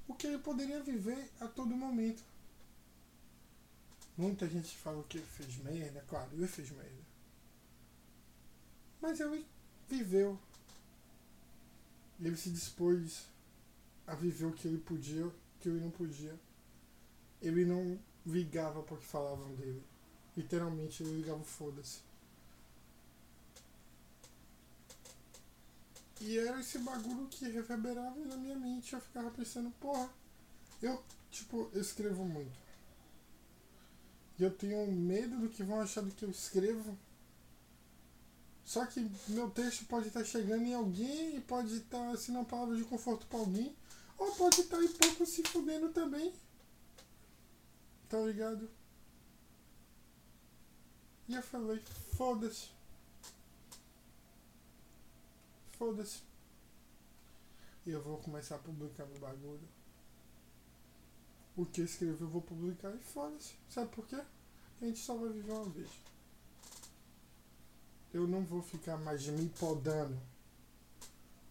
o 0.09 0.15
que 0.15 0.27
ele 0.27 0.39
poderia 0.39 0.83
viver 0.83 1.31
a 1.39 1.47
todo 1.47 1.77
momento. 1.77 2.25
Muita 4.17 4.49
gente 4.49 4.77
fala 4.79 5.03
que 5.05 5.19
ele 5.19 5.27
fez 5.27 5.57
merda, 5.59 6.03
claro, 6.09 6.31
ele 6.33 6.49
fez 6.49 6.71
merda. 6.71 7.05
Mas 9.01 9.21
ele 9.21 9.47
viveu. 9.89 10.39
Ele 12.19 12.37
se 12.37 12.51
dispôs 12.51 13.27
a 14.07 14.15
viver 14.15 14.47
o 14.47 14.53
que 14.53 14.67
ele 14.69 14.79
podia, 14.79 15.27
o 15.27 15.35
que 15.61 15.69
ele 15.69 15.81
não 15.81 15.91
podia. 15.91 16.35
Ele 17.43 17.65
não 17.67 17.99
ligava 18.25 18.83
porque 18.83 19.05
falavam 19.05 19.55
dele. 19.55 19.83
Literalmente 20.35 21.03
ele 21.03 21.19
ligava 21.19 21.45
foda-se. 21.45 22.01
E 26.21 26.39
era 26.39 26.59
esse 26.59 26.79
bagulho 26.79 27.29
que 27.29 27.49
reverberava 27.49 28.19
na 28.25 28.37
minha 28.37 28.57
mente. 28.57 28.95
Eu 28.95 29.01
ficava 29.01 29.31
pensando, 29.31 29.71
porra, 29.73 30.09
eu, 30.83 31.03
tipo, 31.31 31.71
eu 31.75 31.81
escrevo 31.81 32.25
muito. 32.25 32.66
E 34.39 34.43
eu 34.43 34.51
tenho 34.51 34.91
medo 34.93 35.39
do 35.39 35.49
que 35.49 35.63
vão 35.63 35.81
achar 35.81 36.03
do 36.03 36.11
que 36.11 36.25
eu 36.25 36.31
escrevo. 36.31 36.97
Só 38.65 38.85
que 38.85 39.09
meu 39.29 39.49
texto 39.51 39.87
pode 39.87 40.09
estar 40.09 40.25
chegando 40.25 40.65
em 40.65 40.75
alguém 40.75 41.37
e 41.37 41.41
pode 41.41 41.77
estar 41.77 42.11
assinando 42.11 42.41
uma 42.41 42.49
palavra 42.49 42.77
de 42.77 42.85
conforto 42.85 43.27
para 43.27 43.39
alguém. 43.39 43.75
Ou 44.19 44.35
pode 44.35 44.61
estar 44.61 44.83
em 44.83 44.89
pouco 44.89 45.25
se 45.25 45.43
fudendo 45.45 45.91
também. 45.91 46.35
Tá 48.09 48.19
ligado? 48.21 48.69
E 51.29 51.35
eu 51.35 51.43
falei, 51.43 51.83
foda-se. 52.17 52.69
Foda-se. 55.79 56.23
E 57.85 57.91
eu 57.91 58.03
vou 58.03 58.19
começar 58.19 58.57
a 58.57 58.59
publicar 58.59 59.07
meu 59.07 59.19
bagulho. 59.19 59.76
O 61.57 61.65
que 61.65 61.81
eu 61.81 61.85
escrevi 61.85 62.21
eu 62.21 62.29
vou 62.29 62.43
publicar 62.43 62.95
e 62.95 62.99
foda-se. 62.99 63.55
Sabe 63.69 63.89
por 63.95 64.07
quê? 64.07 64.17
A 64.17 64.85
gente 64.85 64.99
só 64.99 65.17
vai 65.17 65.31
viver 65.31 65.53
uma 65.53 65.65
vez. 65.71 65.89
Eu 68.13 68.27
não 68.27 68.45
vou 68.45 68.63
ficar 68.63 68.97
mais 68.99 69.27
me 69.27 69.49
podando. 69.49 70.19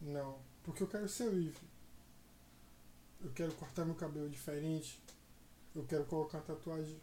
Não. 0.01 0.37
Porque 0.63 0.83
eu 0.83 0.87
quero 0.87 1.09
ser 1.09 1.31
livre 1.31 1.75
eu 3.25 3.31
quero 3.31 3.51
cortar 3.53 3.83
meu 3.85 3.95
cabelo 3.95 4.29
diferente. 4.29 4.99
Eu 5.73 5.83
quero 5.83 6.05
colocar 6.05 6.41
tatuagem. 6.41 6.99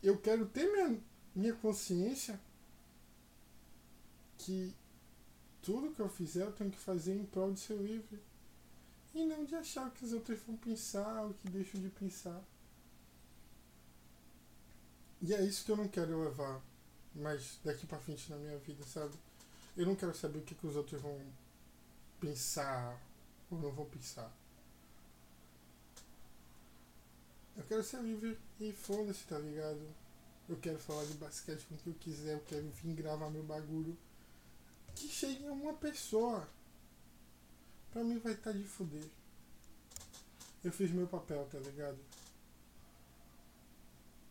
Eu 0.00 0.16
quero 0.18 0.46
ter 0.46 0.70
minha, 0.70 1.00
minha 1.34 1.54
consciência 1.54 2.40
que 4.38 4.72
tudo 5.60 5.92
que 5.92 6.00
eu 6.00 6.08
fizer 6.08 6.44
eu 6.44 6.52
tenho 6.52 6.70
que 6.70 6.78
fazer 6.78 7.16
em 7.16 7.26
prol 7.26 7.52
de 7.52 7.58
ser 7.58 7.76
livre. 7.76 8.22
E 9.14 9.24
não 9.24 9.44
de 9.44 9.54
achar 9.54 9.90
que 9.90 10.04
os 10.04 10.12
outros 10.12 10.38
vão 10.40 10.56
pensar 10.56 11.22
ou 11.22 11.34
que 11.34 11.48
deixam 11.48 11.80
de 11.80 11.88
pensar. 11.88 12.42
E 15.20 15.34
é 15.34 15.42
isso 15.42 15.64
que 15.64 15.72
eu 15.72 15.76
não 15.76 15.88
quero 15.88 16.22
levar 16.22 16.62
mais 17.14 17.58
daqui 17.64 17.86
pra 17.86 17.98
frente 17.98 18.30
na 18.30 18.36
minha 18.36 18.58
vida, 18.58 18.84
sabe? 18.84 19.14
Eu 19.76 19.86
não 19.86 19.96
quero 19.96 20.14
saber 20.14 20.38
o 20.38 20.42
que, 20.42 20.54
que 20.54 20.66
os 20.66 20.76
outros 20.76 21.00
vão 21.00 21.20
pensar 22.20 23.00
ou 23.50 23.58
não 23.58 23.72
vão 23.72 23.86
pensar. 23.86 24.32
Eu 27.56 27.64
quero 27.64 27.82
ser 27.82 28.00
livre 28.00 28.38
e 28.60 28.72
foda-se, 28.72 29.24
tá 29.24 29.38
ligado? 29.38 29.80
Eu 30.48 30.56
quero 30.56 30.78
falar 30.78 31.04
de 31.04 31.14
basquete 31.14 31.66
com 31.66 31.74
o 31.74 31.78
que 31.78 31.88
eu 31.88 31.94
quiser, 31.94 32.34
eu 32.34 32.44
quero 32.46 32.68
vir 32.70 32.94
gravar 32.94 33.28
meu 33.30 33.42
bagulho. 33.42 33.96
Que 34.94 35.08
chegue 35.08 35.44
uma 35.48 35.74
pessoa. 35.74 36.48
Pra 37.98 38.04
mim 38.04 38.20
vai 38.20 38.32
estar 38.32 38.52
tá 38.52 38.56
de 38.56 38.62
fuder. 38.62 39.02
Eu 40.62 40.70
fiz 40.70 40.88
meu 40.92 41.08
papel, 41.08 41.44
tá 41.50 41.58
ligado? 41.58 41.98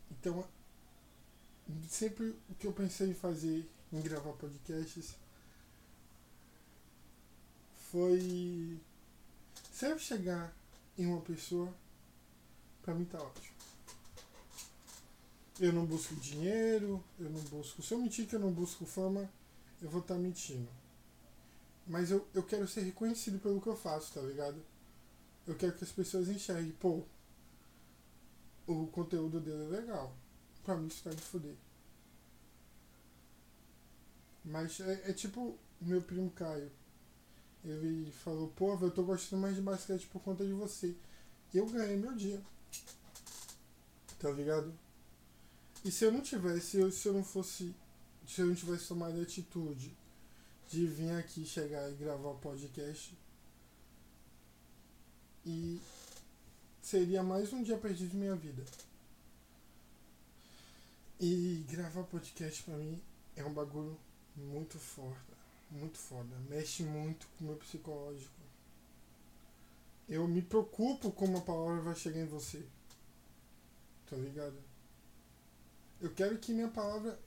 Então, 0.09 0.47
sempre 1.89 2.33
o 2.49 2.55
que 2.55 2.65
eu 2.65 2.71
pensei 2.71 3.09
em 3.09 3.13
fazer 3.13 3.69
em 3.91 3.99
gravar 3.99 4.31
podcasts 4.31 5.17
foi 7.91 8.79
se 9.73 9.85
eu 9.85 9.99
chegar 9.99 10.55
em 10.97 11.05
uma 11.05 11.19
pessoa, 11.19 11.75
pra 12.81 12.95
mim 12.95 13.03
tá 13.03 13.21
ótimo. 13.21 13.57
Eu 15.59 15.73
não 15.73 15.85
busco 15.85 16.15
dinheiro, 16.15 17.03
eu 17.19 17.29
não 17.29 17.41
busco. 17.41 17.83
Se 17.83 17.93
eu 17.93 17.97
mentir 17.97 18.27
que 18.27 18.35
eu 18.37 18.39
não 18.39 18.53
busco 18.53 18.85
fama, 18.85 19.29
eu 19.81 19.89
vou 19.89 19.99
estar 19.99 20.15
tá 20.15 20.21
mentindo. 20.21 20.86
Mas 21.87 22.11
eu, 22.11 22.27
eu 22.33 22.43
quero 22.43 22.67
ser 22.67 22.81
reconhecido 22.81 23.39
pelo 23.39 23.61
que 23.61 23.67
eu 23.67 23.75
faço, 23.75 24.13
tá 24.13 24.21
ligado? 24.21 24.61
Eu 25.47 25.55
quero 25.55 25.73
que 25.73 25.83
as 25.85 25.91
pessoas 25.91 26.27
enxerguem, 26.27 26.73
pô, 26.73 27.03
o 28.67 28.87
conteúdo 28.87 29.39
dele 29.39 29.63
é 29.63 29.79
legal. 29.79 30.13
Pra 30.65 30.75
mim 30.75 30.87
isso 30.87 31.03
tá 31.03 31.11
de 31.11 31.21
foder. 31.21 31.55
Mas 34.43 34.79
é, 34.81 35.09
é 35.09 35.13
tipo 35.13 35.57
meu 35.79 36.01
primo 36.01 36.29
Caio. 36.31 36.69
Ele 37.63 38.11
falou, 38.11 38.49
pô, 38.49 38.77
eu 38.81 38.91
tô 38.91 39.03
gostando 39.03 39.41
mais 39.41 39.55
de 39.55 39.61
basquete 39.61 40.07
por 40.07 40.21
conta 40.21 40.45
de 40.45 40.53
você. 40.53 40.93
Eu 41.53 41.65
ganhei 41.67 41.95
meu 41.95 42.13
dia. 42.13 42.41
Tá 44.19 44.29
ligado? 44.31 44.73
E 45.85 45.91
se 45.91 46.03
eu 46.03 46.11
não 46.11 46.21
tivesse, 46.21 46.77
eu, 46.77 46.91
se 46.91 47.07
eu 47.07 47.13
não 47.13 47.23
fosse. 47.23 47.73
Se 48.27 48.41
eu 48.41 48.47
não 48.47 48.55
tivesse 48.55 48.89
tomado 48.89 49.21
atitude 49.21 49.95
de 50.67 50.85
vir 50.85 51.11
aqui, 51.11 51.45
chegar 51.45 51.89
e 51.89 51.95
gravar 51.95 52.29
o 52.29 52.39
podcast. 52.39 53.17
E 55.45 55.79
seria 56.81 57.23
mais 57.23 57.53
um 57.53 57.63
dia 57.63 57.77
perdido 57.77 58.11
de 58.11 58.17
minha 58.17 58.35
vida. 58.35 58.63
E 61.19 61.65
gravar 61.69 62.03
podcast 62.03 62.61
pra 62.63 62.75
mim 62.75 63.01
é 63.35 63.43
um 63.43 63.53
bagulho 63.53 63.97
muito 64.35 64.77
foda. 64.77 65.15
Muito 65.71 65.97
foda. 65.97 66.35
Mexe 66.49 66.83
muito 66.83 67.27
com 67.27 67.45
o 67.45 67.47
meu 67.47 67.57
psicológico. 67.57 68.35
Eu 70.07 70.27
me 70.27 70.41
preocupo 70.41 71.11
como 71.11 71.37
a 71.37 71.41
palavra 71.41 71.81
vai 71.81 71.95
chegar 71.95 72.19
em 72.19 72.27
você. 72.27 72.63
Tá 74.09 74.15
ligado? 74.15 74.57
Eu 75.99 76.13
quero 76.13 76.37
que 76.37 76.53
minha 76.53 76.69
palavra 76.69 77.19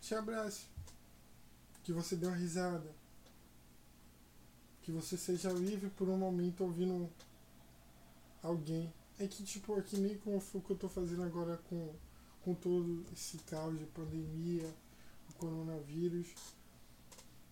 te 0.00 0.14
abrace. 0.14 0.75
Que 1.86 1.92
você 1.92 2.16
dê 2.16 2.26
uma 2.26 2.36
risada. 2.36 2.94
Que 4.82 4.92
você 4.92 5.16
seja 5.16 5.50
livre 5.50 5.88
por 5.88 6.10
um 6.10 6.18
momento 6.18 6.62
ouvindo 6.62 7.08
alguém. 8.42 8.92
É 9.18 9.26
que 9.26 9.42
tipo, 9.42 9.78
é 9.78 9.80
que 9.80 9.96
nem 9.96 10.18
foi 10.18 10.60
o 10.60 10.60
que 10.60 10.70
eu 10.72 10.76
tô 10.76 10.90
fazendo 10.90 11.22
agora 11.22 11.56
com, 11.70 11.94
com 12.42 12.54
todo 12.54 13.02
esse 13.14 13.38
caos 13.38 13.78
de 13.78 13.86
pandemia 13.86 14.70
coronavírus, 15.38 16.26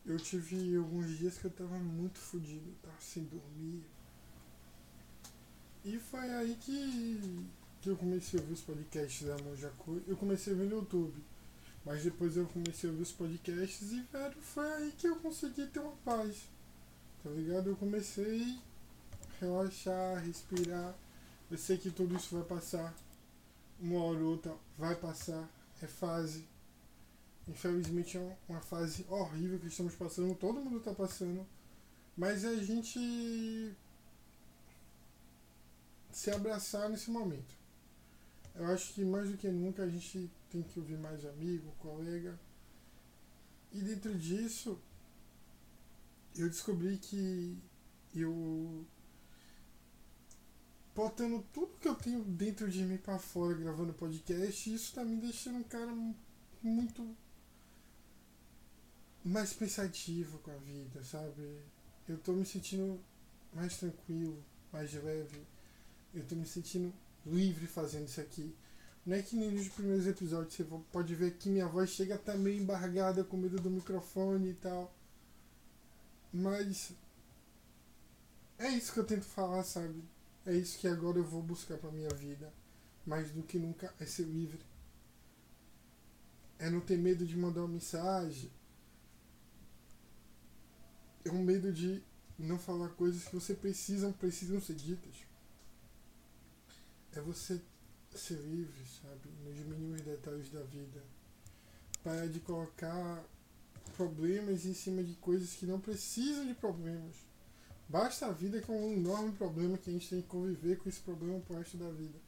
eu 0.05 0.19
tive 0.19 0.77
alguns 0.77 1.19
dias 1.19 1.39
que 1.39 1.47
eu 1.47 1.51
tava 1.51 1.79
muito 1.79 2.19
fodido, 2.19 2.75
tava 2.83 3.01
sem 3.01 3.25
dormir. 3.25 3.85
E 5.85 5.99
foi 5.99 6.31
aí 6.31 6.57
que, 6.61 7.47
que 7.81 7.91
eu 7.91 7.97
comecei 7.97 8.39
a 8.39 8.43
ouvir 8.43 8.55
os 8.55 8.63
podcasts 8.63 9.27
da 9.27 9.37
Monjacu. 9.39 10.03
Eu 10.07 10.17
comecei 10.17 10.53
a 10.53 10.57
ver 10.57 10.65
no 10.65 10.77
YouTube. 10.77 11.23
Mas 11.85 12.03
depois 12.03 12.37
eu 12.37 12.47
comecei 12.47 12.89
a 12.89 12.93
ouvir 12.93 13.03
os 13.03 13.13
podcasts 13.13 13.93
e, 13.93 14.01
velho, 14.01 14.41
foi 14.41 14.67
aí 14.73 14.93
que 14.93 15.07
eu 15.07 15.17
consegui 15.17 15.67
ter 15.67 15.81
uma 15.81 15.97
paz. 16.05 16.49
Tá 17.23 17.31
ligado? 17.31 17.71
Eu 17.71 17.77
comecei 17.77 18.59
a 19.37 19.41
relaxar, 19.41 20.25
respirar. 20.25 20.95
Eu 21.51 21.59
sei 21.59 21.77
que 21.77 21.91
tudo 21.91 22.17
isso 22.17 22.35
vai 22.35 22.45
passar. 22.45 22.95
Uma 23.79 24.03
hora 24.03 24.19
ou 24.21 24.33
outra 24.33 24.55
vai 24.79 24.95
passar. 24.97 25.47
É 25.83 25.87
fase. 25.87 26.47
Infelizmente 27.47 28.17
é 28.17 28.37
uma 28.49 28.61
fase 28.61 29.05
horrível 29.09 29.59
que 29.59 29.67
estamos 29.67 29.95
passando, 29.95 30.35
todo 30.35 30.61
mundo 30.61 30.79
está 30.79 30.95
passando. 30.95 31.47
Mas 32.17 32.45
é 32.45 32.49
a 32.49 32.63
gente 32.63 33.75
se 36.11 36.31
abraçar 36.31 36.89
nesse 36.89 37.11
momento. 37.11 37.64
Eu 38.55 38.67
acho 38.67 38.95
que 38.95 39.05
mais 39.05 39.31
do 39.31 39.37
que 39.37 39.49
nunca 39.49 39.83
a 39.83 39.89
gente 39.89 40.31
tem 40.51 40.63
que 40.63 40.79
ouvir 40.79 40.97
mais 40.99 41.25
amigo, 41.25 41.75
colega. 41.79 42.39
E 43.73 43.81
dentro 43.81 44.17
disso, 44.17 44.79
eu 46.37 46.49
descobri 46.49 46.97
que 46.99 47.59
eu 48.15 48.87
botando 50.95 51.45
tudo 51.53 51.77
que 51.81 51.89
eu 51.89 51.95
tenho 51.97 52.23
dentro 52.25 52.71
de 52.71 52.85
mim 52.85 52.97
para 52.97 53.19
fora 53.19 53.55
gravando 53.55 53.93
podcast, 53.93 54.73
isso 54.73 54.95
tá 54.95 55.05
me 55.05 55.17
deixando 55.17 55.59
um 55.59 55.65
cara 55.65 55.93
muito 56.63 57.17
mais 59.25 59.53
pensativo 59.53 60.39
com 60.39 60.53
a 60.53 60.57
vida, 60.57 61.03
sabe? 61.03 61.61
Eu 62.09 62.19
tô 62.19 62.33
me 62.33 62.47
sentindo 62.47 63.01
mais 63.53 63.77
tranquilo, 63.79 64.45
mais 64.73 64.93
leve. 64.93 65.43
Eu 66.13 66.25
tô 66.27 66.37
me 66.37 66.47
sentindo 66.47 66.95
livre 67.27 67.67
fazendo 67.67 68.09
isso 68.09 68.21
aqui. 68.21 68.55
Não 69.05 69.17
é 69.17 69.23
que 69.23 69.37
nem 69.37 69.51
nos 69.51 69.69
primeiros 69.69 70.07
episódios 70.07 70.55
você 70.55 70.65
pode 70.91 71.15
ver 71.15 71.37
que 71.37 71.49
minha 71.49 71.69
voz 71.69 71.91
chega 71.91 72.15
até 72.15 72.37
meio 72.37 72.61
embargada 72.61 73.23
com 73.23 73.37
medo 73.37 73.61
do 73.61 73.71
microfone 73.71 74.51
e 74.51 74.55
tal. 74.55 74.95
Mas 76.33 76.93
é 78.59 78.69
isso 78.69 78.93
que 78.93 79.01
eu 79.01 79.05
tento 79.05 79.25
falar, 79.25 79.63
sabe? 79.63 80.03
É 80.47 80.55
isso 80.55 80.79
que 80.79 80.89
agora 80.89 81.19
eu 81.19 81.25
vou 81.25 81.43
buscar 81.43 81.77
pra 81.79 81.91
minha 81.91 82.09
vida. 82.11 82.53
Mais 83.07 83.31
do 83.31 83.43
que 83.43 83.59
nunca 83.59 83.93
é 84.01 84.07
ser 84.07 84.25
livre. 84.25 84.61
É 86.59 86.71
não 86.71 86.81
ter 86.81 86.97
medo 86.97 87.27
de 87.27 87.37
mandar 87.37 87.61
uma 87.61 87.69
mensagem 87.69 88.51
é 91.25 91.31
um 91.31 91.43
medo 91.43 91.73
de 91.73 92.03
não 92.39 92.59
falar 92.59 92.91
coisas 92.91 93.25
que 93.25 93.35
você 93.35 93.55
precisa, 93.55 94.13
precisam 94.13 94.61
ser 94.61 94.75
ditas. 94.75 95.15
É 97.17 97.21
você 97.21 97.61
ser 98.15 98.39
livre, 98.39 98.85
sabe? 99.03 99.29
Nos 99.45 99.59
mínimos 99.67 100.01
detalhes 100.03 100.51
da 100.51 100.63
vida. 100.63 101.03
Parar 102.03 102.27
de 102.29 102.41
colocar 102.41 103.25
problemas 103.97 104.65
em 104.67 104.75
cima 104.75 105.03
de 105.03 105.15
coisas 105.15 105.55
que 105.55 105.67
não 105.67 105.81
precisam 105.81 106.47
de 106.47 106.55
problemas. 106.55 107.15
Basta 107.89 108.27
a 108.27 108.33
vida 108.33 108.61
que 108.61 108.71
é 108.71 108.75
um 108.75 108.93
enorme 108.93 109.33
problema 109.33 109.79
que 109.79 109.91
a 109.91 109.93
gente 109.93 110.09
tem 110.09 110.23
que 110.23 110.29
conviver 110.29 110.79
com 110.79 110.89
esse 110.89 111.01
problema 111.01 111.39
pro 111.41 111.57
resto 111.57 111.77
da 111.77 111.91
vida. 111.91 112.19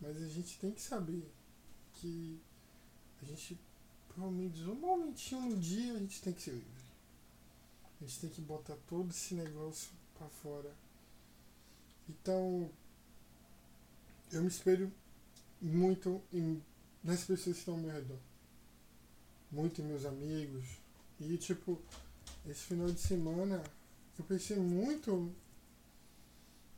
Mas 0.00 0.16
a 0.16 0.28
gente 0.28 0.58
tem 0.58 0.72
que 0.72 0.80
saber 0.80 1.30
que 1.94 2.40
a 3.22 3.26
gente, 3.26 3.58
pelo 4.14 4.30
menos 4.32 4.60
um 4.66 4.74
momentinho 4.74 5.42
no 5.42 5.56
dia, 5.56 5.94
a 5.94 5.98
gente 5.98 6.20
tem 6.20 6.32
que 6.32 6.42
ser 6.42 6.52
livre. 6.52 6.82
A 8.00 8.04
gente 8.04 8.20
tem 8.20 8.30
que 8.30 8.40
botar 8.40 8.76
todo 8.88 9.10
esse 9.10 9.34
negócio 9.34 9.90
para 10.18 10.28
fora. 10.28 10.74
Então, 12.08 12.68
eu 14.32 14.42
me 14.42 14.48
espelho 14.48 14.92
muito 15.60 16.20
em, 16.32 16.62
nas 17.04 17.20
pessoas 17.20 17.56
que 17.56 17.60
estão 17.60 17.74
ao 17.74 17.80
meu 17.80 17.92
redor. 17.92 18.18
Muito 19.50 19.80
em 19.80 19.84
meus 19.84 20.04
amigos. 20.06 20.64
E, 21.20 21.36
tipo, 21.36 21.80
esse 22.48 22.62
final 22.62 22.90
de 22.90 22.98
semana 22.98 23.62
eu 24.18 24.24
pensei 24.24 24.56
muito 24.56 25.32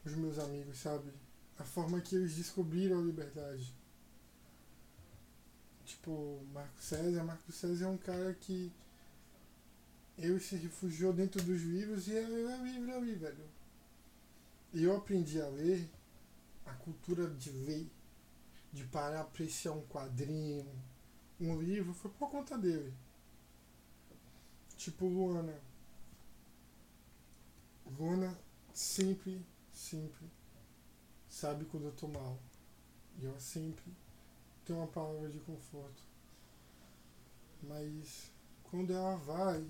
nos 0.05 0.15
meus 0.15 0.39
amigos, 0.39 0.79
sabe? 0.79 1.11
A 1.59 1.65
forma 1.65 2.01
que 2.01 2.17
eles 2.17 2.35
descobriram 2.35 2.99
a 2.99 3.03
liberdade. 3.03 3.73
Tipo, 5.85 6.41
Marco 6.53 6.83
César. 6.83 7.23
Marco 7.23 7.53
César 7.53 7.85
é 7.85 7.89
um 7.89 7.97
cara 7.97 8.35
que 8.35 8.73
ele 10.19 10.41
se 10.41 10.57
refugiou 10.57 11.13
dentro 11.13 11.43
dos 11.43 11.63
livros 11.63 12.09
e 12.09 12.17
é 12.17 12.23
livre 12.23 12.93
ali, 12.93 13.15
velho. 13.15 13.45
E 14.73 14.83
eu 14.83 14.97
aprendi 14.97 15.41
a 15.41 15.49
ler 15.49 15.89
a 16.67 16.73
cultura 16.73 17.29
de 17.31 17.51
ler, 17.51 17.91
de 18.73 18.85
parar 18.85 19.21
apreciar 19.21 19.73
um 19.73 19.87
quadrinho, 19.87 20.67
um 21.41 21.61
livro, 21.61 21.93
foi 21.95 22.11
por 22.11 22.31
conta 22.31 22.57
dele. 22.57 22.95
Tipo 24.77 25.07
Luana. 25.07 25.61
Luana 27.99 28.39
sempre, 28.73 29.45
sempre 29.73 30.31
sabe 31.29 31.65
quando 31.67 31.87
eu 31.87 31.93
tô 31.93 32.09
mal. 32.09 32.39
E 33.21 33.27
ela 33.27 33.39
sempre 33.39 33.85
tem 34.65 34.75
uma 34.75 34.87
palavra 34.87 35.29
de 35.29 35.39
conforto. 35.41 36.03
Mas 37.63 38.31
quando 38.65 38.93
ela 38.93 39.17
vai 39.17 39.65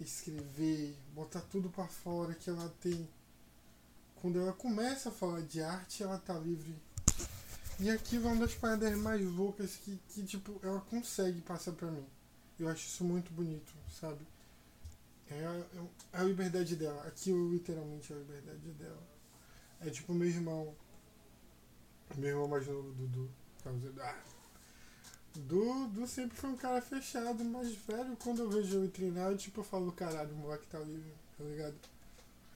escrever, 0.00 0.96
botar 1.14 1.40
tudo 1.42 1.68
para 1.70 1.86
fora 1.86 2.34
que 2.34 2.50
ela 2.50 2.68
tem, 2.80 3.08
quando 4.20 4.40
ela 4.40 4.52
começa 4.52 5.08
a 5.08 5.12
falar 5.12 5.42
de 5.42 5.60
arte, 5.62 6.02
ela 6.02 6.18
tá 6.18 6.34
livre. 6.34 6.74
E 7.80 7.88
aquilo 7.90 8.28
é 8.28 8.32
uma 8.32 8.46
das 8.46 8.54
paradas 8.54 8.96
mais 8.96 9.24
loucas 9.24 9.76
que, 9.76 9.98
que 10.08 10.24
tipo, 10.24 10.58
ela 10.62 10.80
consegue 10.80 11.40
passar 11.40 11.72
para 11.72 11.90
mim. 11.90 12.04
Eu 12.58 12.68
acho 12.68 12.86
isso 12.86 13.04
muito 13.04 13.32
bonito, 13.32 13.72
sabe? 14.00 14.26
É 15.30 15.44
a, 15.46 16.18
é 16.18 16.20
a 16.20 16.22
liberdade 16.24 16.74
dela. 16.74 17.02
Aquilo 17.06 17.52
literalmente 17.52 18.12
é 18.12 18.16
a 18.16 18.18
liberdade 18.18 18.72
dela. 18.72 19.02
É 19.80 19.90
tipo 19.90 20.12
meu 20.12 20.28
irmão. 20.28 20.74
Meu 22.16 22.30
irmão 22.30 22.48
mais 22.48 22.66
novo, 22.66 22.90
Dudu. 22.92 23.30
Ah, 24.00 24.22
Dudu 25.34 26.06
sempre 26.06 26.36
foi 26.36 26.50
um 26.50 26.56
cara 26.56 26.80
fechado, 26.80 27.44
mas 27.44 27.72
velho, 27.74 28.16
quando 28.16 28.42
eu 28.42 28.50
vejo 28.50 28.78
ele 28.78 28.88
treinar, 28.88 29.30
eu, 29.30 29.36
tipo, 29.36 29.60
eu 29.60 29.64
falo, 29.64 29.92
caralho, 29.92 30.34
o 30.34 30.38
moleque 30.38 30.66
tá 30.66 30.78
livre, 30.80 31.14
tá 31.36 31.44
ligado? 31.44 31.76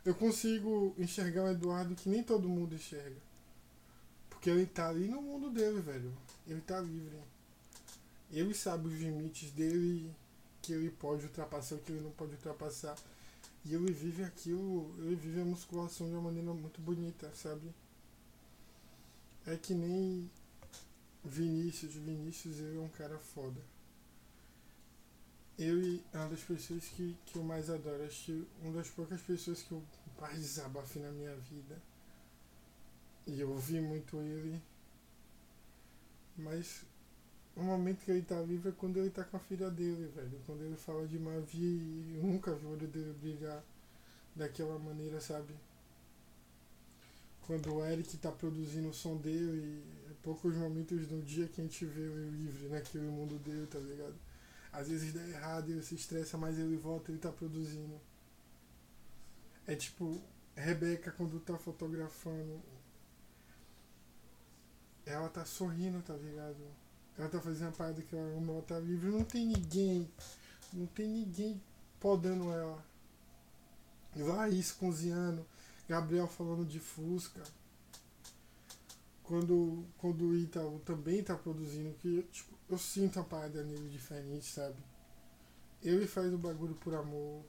Eu 0.05 0.15
consigo 0.15 0.95
enxergar 0.99 1.45
o 1.45 1.51
Eduardo 1.51 1.95
que 1.95 2.09
nem 2.09 2.23
todo 2.23 2.49
mundo 2.49 2.75
enxerga. 2.75 3.21
Porque 4.29 4.51
ele 4.51 4.67
tá 4.67 4.89
ali 4.89 5.07
no 5.07 5.23
mundo 5.23 5.51
dele, 5.51 5.81
velho. 5.81 6.13
Ele 6.47 6.61
tá 6.61 6.81
livre. 6.81 7.17
Ele 8.33 8.53
sabe 8.55 8.89
os 8.89 9.01
limites 9.01 9.51
dele, 9.53 10.13
que 10.61 10.73
ele 10.73 10.91
pode 10.91 11.25
ultrapassar, 11.27 11.77
o 11.77 11.79
que 11.79 11.93
ele 11.93 12.01
não 12.01 12.11
pode 12.11 12.33
ultrapassar. 12.33 12.97
E 13.65 13.75
ele 13.75 13.93
vive 13.93 14.25
aquilo, 14.25 14.93
ele 14.99 15.15
vive 15.15 15.41
a 15.41 15.45
musculação 15.45 16.09
de 16.09 16.15
uma 16.15 16.23
maneira 16.23 16.53
muito 16.53 16.81
bonita, 16.81 17.31
sabe? 17.35 17.73
É 19.47 19.57
que 19.57 19.75
nem 19.75 20.29
Vinícius. 21.25 21.95
Vinícius, 21.95 22.59
ele 22.59 22.79
é 22.79 22.81
um 22.81 22.89
cara 22.89 23.19
foda. 23.19 23.61
Ele 25.59 26.03
é 26.13 26.19
uma 26.19 26.29
das 26.29 26.41
pessoas 26.41 26.85
que, 26.87 27.17
que 27.27 27.37
eu 27.37 27.43
mais 27.43 27.69
adoro. 27.71 28.05
Acho 28.05 28.25
que 28.25 28.47
uma 28.63 28.73
das 28.73 28.89
poucas 28.89 29.21
pessoas 29.21 29.63
que 29.63 29.73
eu 29.73 29.83
mais 30.21 30.39
desabafei 30.39 31.03
na 31.03 31.11
minha 31.11 31.35
vida. 31.37 31.81
E 33.27 33.41
eu 33.41 33.51
ouvi 33.51 33.81
muito 33.81 34.17
ele. 34.21 34.61
Mas 36.37 36.85
o 37.55 37.63
momento 37.63 38.05
que 38.05 38.11
ele 38.11 38.23
tá 38.23 38.41
vivo 38.43 38.69
é 38.69 38.73
quando 38.73 38.97
ele 38.99 39.11
tá 39.11 39.25
com 39.25 39.37
a 39.37 39.41
filha 39.41 39.71
dele, 39.71 40.11
velho. 40.15 40.41
Quando 40.47 40.63
ele 40.63 40.77
fala 40.77 41.07
de 41.07 41.19
Mavi, 41.19 42.15
eu 42.17 42.23
nunca 42.23 42.55
vi 42.55 42.67
o 42.67 42.71
olho 42.71 42.89
dele 42.89 43.15
brilhar 43.21 43.63
daquela 44.35 44.79
maneira, 44.79 45.21
sabe? 45.21 45.55
Quando 47.47 47.75
o 47.75 47.85
Eric 47.85 48.17
tá 48.17 48.33
produzindo 48.33 48.89
o 48.89 48.95
som 48.95 49.17
dele, 49.17 49.83
é 50.11 50.15
poucos 50.23 50.55
momentos 50.55 51.07
do 51.07 51.21
dia 51.23 51.47
que 51.49 51.61
a 51.61 51.65
gente 51.65 51.85
vê 51.85 52.01
ele 52.01 52.31
livre 52.45 52.69
naquele 52.69 53.05
mundo 53.05 53.39
dele, 53.41 53.67
tá 53.67 53.79
ligado? 53.79 54.15
Às 54.73 54.89
vezes 54.89 55.13
dá 55.13 55.23
errado, 55.29 55.71
ele 55.71 55.83
se 55.83 55.95
estressa, 55.95 56.39
mas 56.39 56.59
ele 56.59 56.77
volta, 56.77 57.11
ele 57.11 57.19
tá 57.19 57.31
produzindo. 57.31 58.01
É 59.67 59.77
tipo, 59.77 60.21
Rebeca 60.57 61.13
quando 61.13 61.39
tá 61.41 61.59
fotografando. 61.59 62.61
Ela 65.05 65.29
tá 65.29 65.45
sorrindo, 65.45 66.01
tá 66.03 66.15
ligado? 66.15 66.57
Ela 67.19 67.29
tá 67.29 67.41
fazendo 67.41 67.69
a 67.69 67.73
parada 67.73 68.03
que 68.03 68.17
ela 68.17 68.37
ama, 68.37 68.53
ela 68.53 68.63
tá 68.63 68.79
livre. 68.79 69.11
Não 69.11 69.25
tem 69.25 69.47
ninguém. 69.47 70.11
Não 70.73 70.87
tem 70.87 71.09
ninguém 71.09 71.61
podando 72.01 72.51
ela. 72.51 72.85
Laís 74.17 74.73
cozinhando. 74.73 75.47
Gabriel 75.89 76.27
falando 76.27 76.65
de 76.65 76.79
Fusca. 76.79 77.43
Quando, 79.25 79.85
quando 79.99 80.25
o 80.25 80.37
Ítalo 80.37 80.81
também 80.81 81.23
tá 81.23 81.37
produzindo, 81.37 81.95
que 81.95 82.23
tipo, 82.25 82.57
eu 82.69 82.79
sinto 82.79 83.21
a 83.21 83.25
parada 83.25 83.63
nele 83.63 83.89
diferente, 83.89 84.45
sabe? 84.45 84.77
Ele 85.83 86.07
faz 86.07 86.33
o 86.33 86.39
bagulho 86.39 86.75
por 86.77 86.95
amor. 86.95 87.45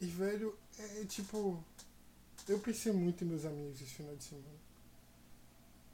E 0.00 0.06
velho, 0.06 0.56
é 0.78 1.04
tipo. 1.04 1.62
Eu 2.48 2.58
pensei 2.60 2.92
muito 2.92 3.24
em 3.24 3.26
meus 3.26 3.44
amigos 3.44 3.80
esse 3.80 3.94
final 3.94 4.14
de 4.16 4.24
semana. 4.24 4.58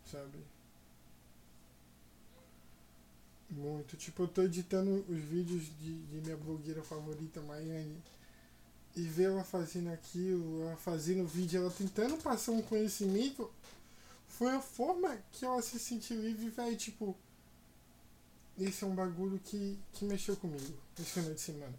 Sabe? 0.04 0.38
Muito. 3.50 3.96
Tipo, 3.96 4.24
eu 4.24 4.28
tô 4.28 4.42
editando 4.42 5.04
os 5.08 5.18
vídeos 5.18 5.64
de, 5.78 6.02
de 6.06 6.20
minha 6.20 6.36
blogueira 6.36 6.82
favorita, 6.82 7.40
Maiane. 7.40 8.02
E 8.96 9.02
ver 9.02 9.24
ela 9.24 9.42
fazendo 9.42 9.90
aquilo, 9.90 10.62
ela 10.62 10.76
fazendo 10.76 11.26
vídeo, 11.26 11.60
ela 11.60 11.70
tentando 11.70 12.16
passar 12.18 12.52
um 12.52 12.62
conhecimento. 12.62 13.50
Foi 14.28 14.52
a 14.54 14.60
forma 14.60 15.16
que 15.32 15.44
ela 15.44 15.60
se 15.62 15.78
sentiu 15.78 16.20
livre, 16.20 16.48
velho. 16.50 16.76
Tipo, 16.76 17.16
esse 18.58 18.84
é 18.84 18.86
um 18.86 18.94
bagulho 18.94 19.40
que, 19.44 19.78
que 19.92 20.04
mexeu 20.04 20.36
comigo 20.36 20.74
esse 20.98 21.10
final 21.10 21.34
de 21.34 21.40
semana. 21.40 21.74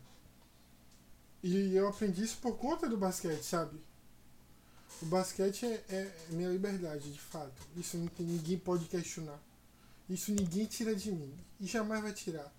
E 1.41 1.75
eu 1.75 1.87
aprendi 1.87 2.23
isso 2.23 2.37
por 2.41 2.57
conta 2.57 2.89
do 2.89 2.97
basquete, 2.97 3.43
sabe? 3.43 3.79
O 5.01 5.05
basquete 5.05 5.65
é, 5.65 5.83
é 5.89 6.15
minha 6.29 6.49
liberdade, 6.49 7.11
de 7.11 7.19
fato. 7.19 7.53
Isso 7.77 7.97
tem, 8.17 8.25
ninguém 8.25 8.57
pode 8.57 8.85
questionar. 8.85 9.39
Isso 10.09 10.31
ninguém 10.31 10.65
tira 10.65 10.95
de 10.95 11.11
mim. 11.11 11.33
E 11.59 11.65
jamais 11.67 12.01
vai 12.01 12.13
tirar. 12.13 12.51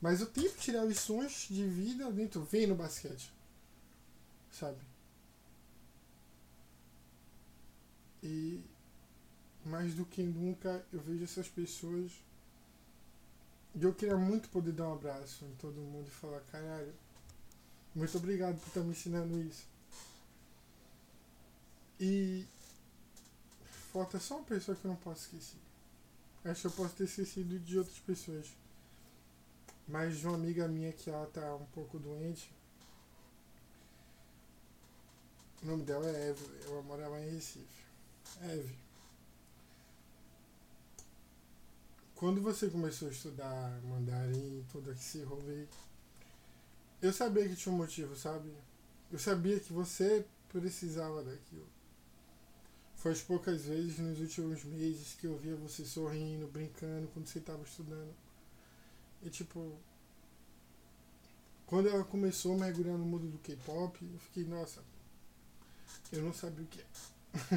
Mas 0.00 0.20
eu 0.20 0.26
tento 0.26 0.56
tirar 0.58 0.84
lições 0.84 1.46
de 1.48 1.66
vida 1.66 2.10
dentro, 2.10 2.44
vem 2.44 2.66
no 2.66 2.74
basquete. 2.74 3.32
Sabe? 4.58 4.80
E 8.22 8.64
mais 9.66 9.94
do 9.94 10.06
que 10.06 10.22
nunca 10.22 10.82
eu 10.90 11.00
vejo 11.00 11.24
essas 11.24 11.46
pessoas. 11.46 12.10
E 13.74 13.82
eu 13.82 13.94
queria 13.94 14.16
muito 14.16 14.48
poder 14.48 14.72
dar 14.72 14.88
um 14.88 14.94
abraço 14.94 15.44
em 15.44 15.54
todo 15.56 15.74
mundo 15.74 16.08
e 16.08 16.10
falar, 16.10 16.40
caralho, 16.50 16.94
muito 17.94 18.16
obrigado 18.16 18.58
por 18.58 18.68
estar 18.68 18.80
me 18.80 18.92
ensinando 18.92 19.38
isso. 19.42 19.68
E 22.00 22.46
falta 23.92 24.18
só 24.18 24.36
uma 24.36 24.44
pessoa 24.44 24.74
que 24.74 24.86
eu 24.86 24.90
não 24.90 24.96
posso 24.96 25.24
esquecer. 25.24 25.60
Acho 26.46 26.62
que 26.62 26.66
eu 26.68 26.70
posso 26.70 26.94
ter 26.94 27.04
esquecido 27.04 27.58
de 27.58 27.78
outras 27.78 27.98
pessoas. 27.98 28.46
Mas 29.86 30.16
de 30.16 30.26
uma 30.26 30.36
amiga 30.36 30.66
minha 30.66 30.92
que 30.92 31.10
ela 31.10 31.26
tá 31.26 31.54
um 31.56 31.66
pouco 31.66 31.98
doente. 31.98 32.55
O 35.62 35.66
nome 35.66 35.84
dela 35.84 36.06
é 36.08 36.30
Eve, 36.30 36.44
ela 36.66 36.82
morava 36.82 37.20
em 37.20 37.30
Recife. 37.30 37.84
Eve. 38.42 38.74
Quando 42.14 42.40
você 42.40 42.70
começou 42.70 43.08
a 43.08 43.10
estudar 43.10 43.80
mandarim, 43.84 44.64
todo 44.72 44.90
esse 44.90 45.22
rolê, 45.22 45.66
eu 47.02 47.12
sabia 47.12 47.48
que 47.48 47.56
tinha 47.56 47.74
um 47.74 47.78
motivo, 47.78 48.16
sabe? 48.16 48.50
Eu 49.12 49.18
sabia 49.18 49.60
que 49.60 49.72
você 49.72 50.24
precisava 50.48 51.22
daquilo. 51.22 51.68
Foi 52.96 53.12
as 53.12 53.20
poucas 53.20 53.66
vezes 53.66 53.98
nos 53.98 54.18
últimos 54.18 54.64
meses 54.64 55.14
que 55.14 55.26
eu 55.26 55.36
via 55.36 55.54
você 55.56 55.84
sorrindo, 55.84 56.48
brincando 56.48 57.06
quando 57.08 57.26
você 57.26 57.38
estava 57.38 57.62
estudando. 57.62 58.14
E 59.22 59.30
tipo. 59.30 59.78
Quando 61.66 61.88
ela 61.88 62.04
começou 62.04 62.54
a 62.54 62.58
mergulhar 62.58 62.96
no 62.96 63.04
mundo 63.04 63.28
do 63.28 63.38
K-pop, 63.38 63.98
eu 64.02 64.18
fiquei, 64.20 64.44
nossa, 64.44 64.82
eu 66.12 66.22
não 66.22 66.32
sabia 66.32 66.64
o 66.64 66.68
que 66.68 66.80
é. 66.80 66.86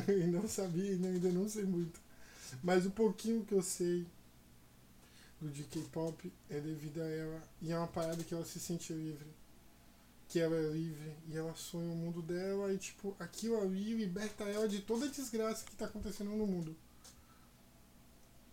eu 0.11 0.27
não 0.27 0.47
sabia, 0.47 0.91
ainda 0.91 1.29
não 1.29 1.47
sei 1.47 1.63
muito. 1.63 1.99
Mas 2.63 2.85
o 2.85 2.91
pouquinho 2.91 3.45
que 3.45 3.53
eu 3.53 3.61
sei 3.61 4.05
do 5.39 5.49
de 5.49 5.63
K-pop 5.63 6.31
é 6.49 6.59
devido 6.59 7.01
a 7.01 7.07
ela. 7.07 7.43
E 7.61 7.71
é 7.71 7.77
uma 7.77 7.87
parada 7.87 8.23
que 8.23 8.33
ela 8.33 8.45
se 8.45 8.59
sente 8.59 8.93
livre 8.93 9.27
que 10.29 10.39
ela 10.39 10.55
é 10.55 10.69
livre 10.69 11.11
e 11.27 11.35
ela 11.35 11.55
sonha 11.55 11.91
o 11.91 11.95
mundo 11.95 12.21
dela 12.21 12.71
e 12.71 12.77
tipo, 12.77 13.15
aquilo 13.19 13.59
ali 13.59 13.95
liberta 13.95 14.43
ela 14.43 14.69
de 14.69 14.79
toda 14.79 15.07
a 15.07 15.09
desgraça 15.09 15.65
que 15.65 15.71
está 15.71 15.85
acontecendo 15.85 16.29
no 16.29 16.45
mundo. 16.45 16.75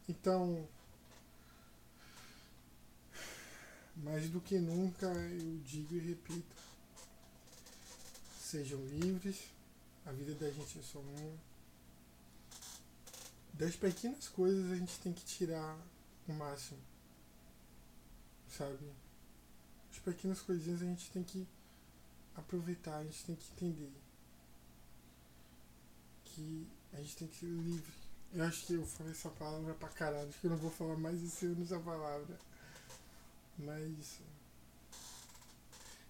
Então, 0.09 0.67
mais 3.95 4.31
do 4.31 4.41
que 4.41 4.59
nunca 4.59 5.07
eu 5.07 5.61
digo 5.67 5.95
e 5.95 5.99
repito, 5.99 6.57
sejam 8.41 8.81
livres, 8.87 9.43
a 10.07 10.12
vida 10.12 10.35
da 10.35 10.51
gente 10.51 10.79
é 10.79 10.83
só 10.83 11.01
uma. 11.01 11.38
Das 13.53 13.75
pequenas 13.77 14.29
coisas 14.29 14.71
a 14.71 14.77
gente 14.77 14.99
tem 15.01 15.12
que 15.12 15.25
tirar 15.25 15.79
o 16.29 16.33
máximo. 16.33 16.81
Sabe? 18.49 18.90
As 19.90 19.99
pequenas 19.99 20.40
coisinhas 20.40 20.81
a 20.83 20.85
gente 20.85 21.11
tem 21.11 21.25
que 21.25 21.47
aproveitar, 22.35 22.99
a 22.99 23.05
gente 23.05 23.25
tem 23.25 23.37
que 23.37 23.51
entender. 23.53 23.92
que 26.37 26.66
a 26.92 26.99
gente 26.99 27.16
tem 27.16 27.29
que 27.29 27.37
ser 27.37 27.47
livre. 27.47 27.92
Eu 28.35 28.45
acho 28.45 28.66
que 28.66 28.75
eu 28.75 28.85
falei 28.85 29.12
essa 29.12 29.31
palavra 29.31 29.75
pra 29.75 29.88
caralho, 29.88 30.29
acho 30.29 30.38
que 30.38 30.47
eu 30.47 30.51
não 30.51 30.59
vou 30.59 30.71
falar 30.71 30.97
mais 30.97 31.23
esse 31.23 31.47
ano 31.47 31.62
essa 31.62 31.81
palavra. 31.81 32.38
Mas 33.59 34.21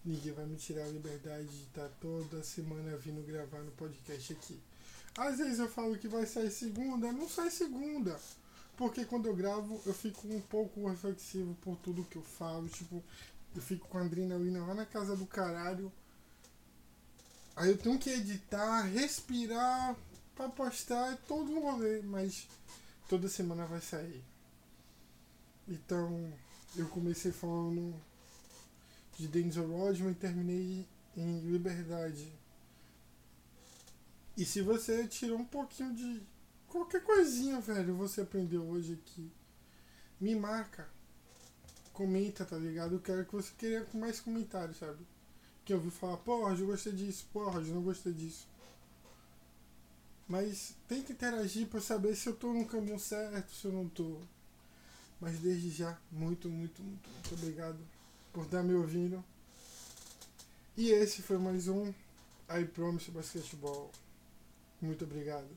ninguém 0.07 0.33
vai 0.33 0.47
me 0.47 0.57
tirar 0.57 0.85
a 0.85 0.88
liberdade 0.88 1.49
de 1.49 1.64
estar 1.64 1.88
toda 2.01 2.42
semana 2.42 2.97
vindo 2.97 3.27
gravar 3.27 3.59
no 3.59 3.73
podcast 3.73 4.33
aqui. 4.33 4.59
Às 5.19 5.38
vezes 5.38 5.59
eu 5.59 5.69
falo 5.69 5.99
que 5.99 6.07
vai 6.07 6.25
sair 6.27 6.51
segunda, 6.51 7.12
não 7.12 7.29
sai 7.29 7.51
segunda. 7.51 8.19
Porque 8.77 9.05
quando 9.05 9.27
eu 9.27 9.35
gravo 9.35 9.81
eu 9.85 9.92
fico 9.92 10.29
um 10.29 10.40
pouco 10.40 10.88
reflexivo 10.88 11.57
por 11.62 11.77
tudo 11.79 12.05
que 12.05 12.16
eu 12.16 12.23
falo. 12.23 12.69
Tipo, 12.69 13.03
eu 13.55 13.62
fico 13.62 13.88
com 13.88 13.99
a 13.99 14.03
adrenalina 14.03 14.64
lá 14.64 14.75
na 14.75 14.87
casa 14.87 15.16
do 15.16 15.27
caralho. 15.27 15.90
Aí 17.57 17.71
eu 17.71 17.79
tenho 17.79 17.99
que 17.99 18.11
editar, 18.11 18.83
respirar 18.83 19.97
pra 20.37 20.49
postar 20.51 21.14
é 21.14 21.16
todo 21.27 21.51
um 21.51 21.61
rolê, 21.61 22.03
mas 22.03 22.47
toda 23.09 23.29
semana 23.29 23.64
vai 23.64 23.81
sair. 23.81 24.23
Então 25.66 26.33
eu 26.77 26.87
comecei 26.88 27.33
falando 27.33 27.95
de 29.18 29.29
Denzel 29.29 29.70
Rodman 29.70 30.11
e 30.11 30.14
terminei 30.14 30.87
em 31.16 31.40
Liberdade. 31.40 32.31
E 34.37 34.44
se 34.44 34.61
você 34.61 35.07
tirou 35.09 35.38
um 35.38 35.44
pouquinho 35.44 35.94
de 35.94 36.22
qualquer 36.68 37.02
coisinha, 37.02 37.59
velho, 37.61 37.94
você 37.94 38.20
aprendeu 38.20 38.62
hoje 38.62 38.92
aqui, 38.92 39.33
me 40.20 40.35
marca. 40.35 40.87
Comenta, 41.94 42.44
tá 42.44 42.59
ligado? 42.59 42.96
Eu 42.96 43.00
quero 43.00 43.24
que 43.24 43.33
você 43.33 43.50
queira 43.57 43.87
mais 43.94 44.20
comentários, 44.20 44.76
sabe? 44.76 44.98
Que 45.64 45.72
eu 45.72 45.79
ouvi 45.79 45.90
falar, 45.90 46.18
porra, 46.18 46.55
eu 46.55 46.66
gostei 46.66 46.92
disso, 46.92 47.26
porra, 47.33 47.61
eu 47.61 47.74
não 47.74 47.83
gostei 47.83 48.12
disso. 48.12 48.46
Mas 50.29 50.74
tenta 50.87 51.12
interagir 51.12 51.66
para 51.68 51.81
saber 51.81 52.14
se 52.14 52.29
eu 52.29 52.37
tô 52.37 52.52
no 52.52 52.66
caminho 52.66 52.98
certo, 52.98 53.55
se 53.55 53.64
eu 53.64 53.72
não 53.72 53.88
tô. 53.88 54.18
Mas 55.18 55.38
desde 55.38 55.70
já, 55.70 55.98
muito, 56.12 56.50
muito, 56.50 56.83
muito, 56.83 57.09
muito 57.09 57.35
obrigado 57.35 57.95
por 58.37 58.44
estar 58.44 58.62
me 58.62 58.75
ouvindo. 58.75 59.25
E 60.77 60.90
esse 60.90 61.22
foi 61.22 61.38
mais 61.38 61.68
um 61.68 61.88
I 62.51 62.66
Promise 62.66 63.11
Basketball. 63.11 63.90
Muito 64.79 65.07
obrigado. 65.07 65.49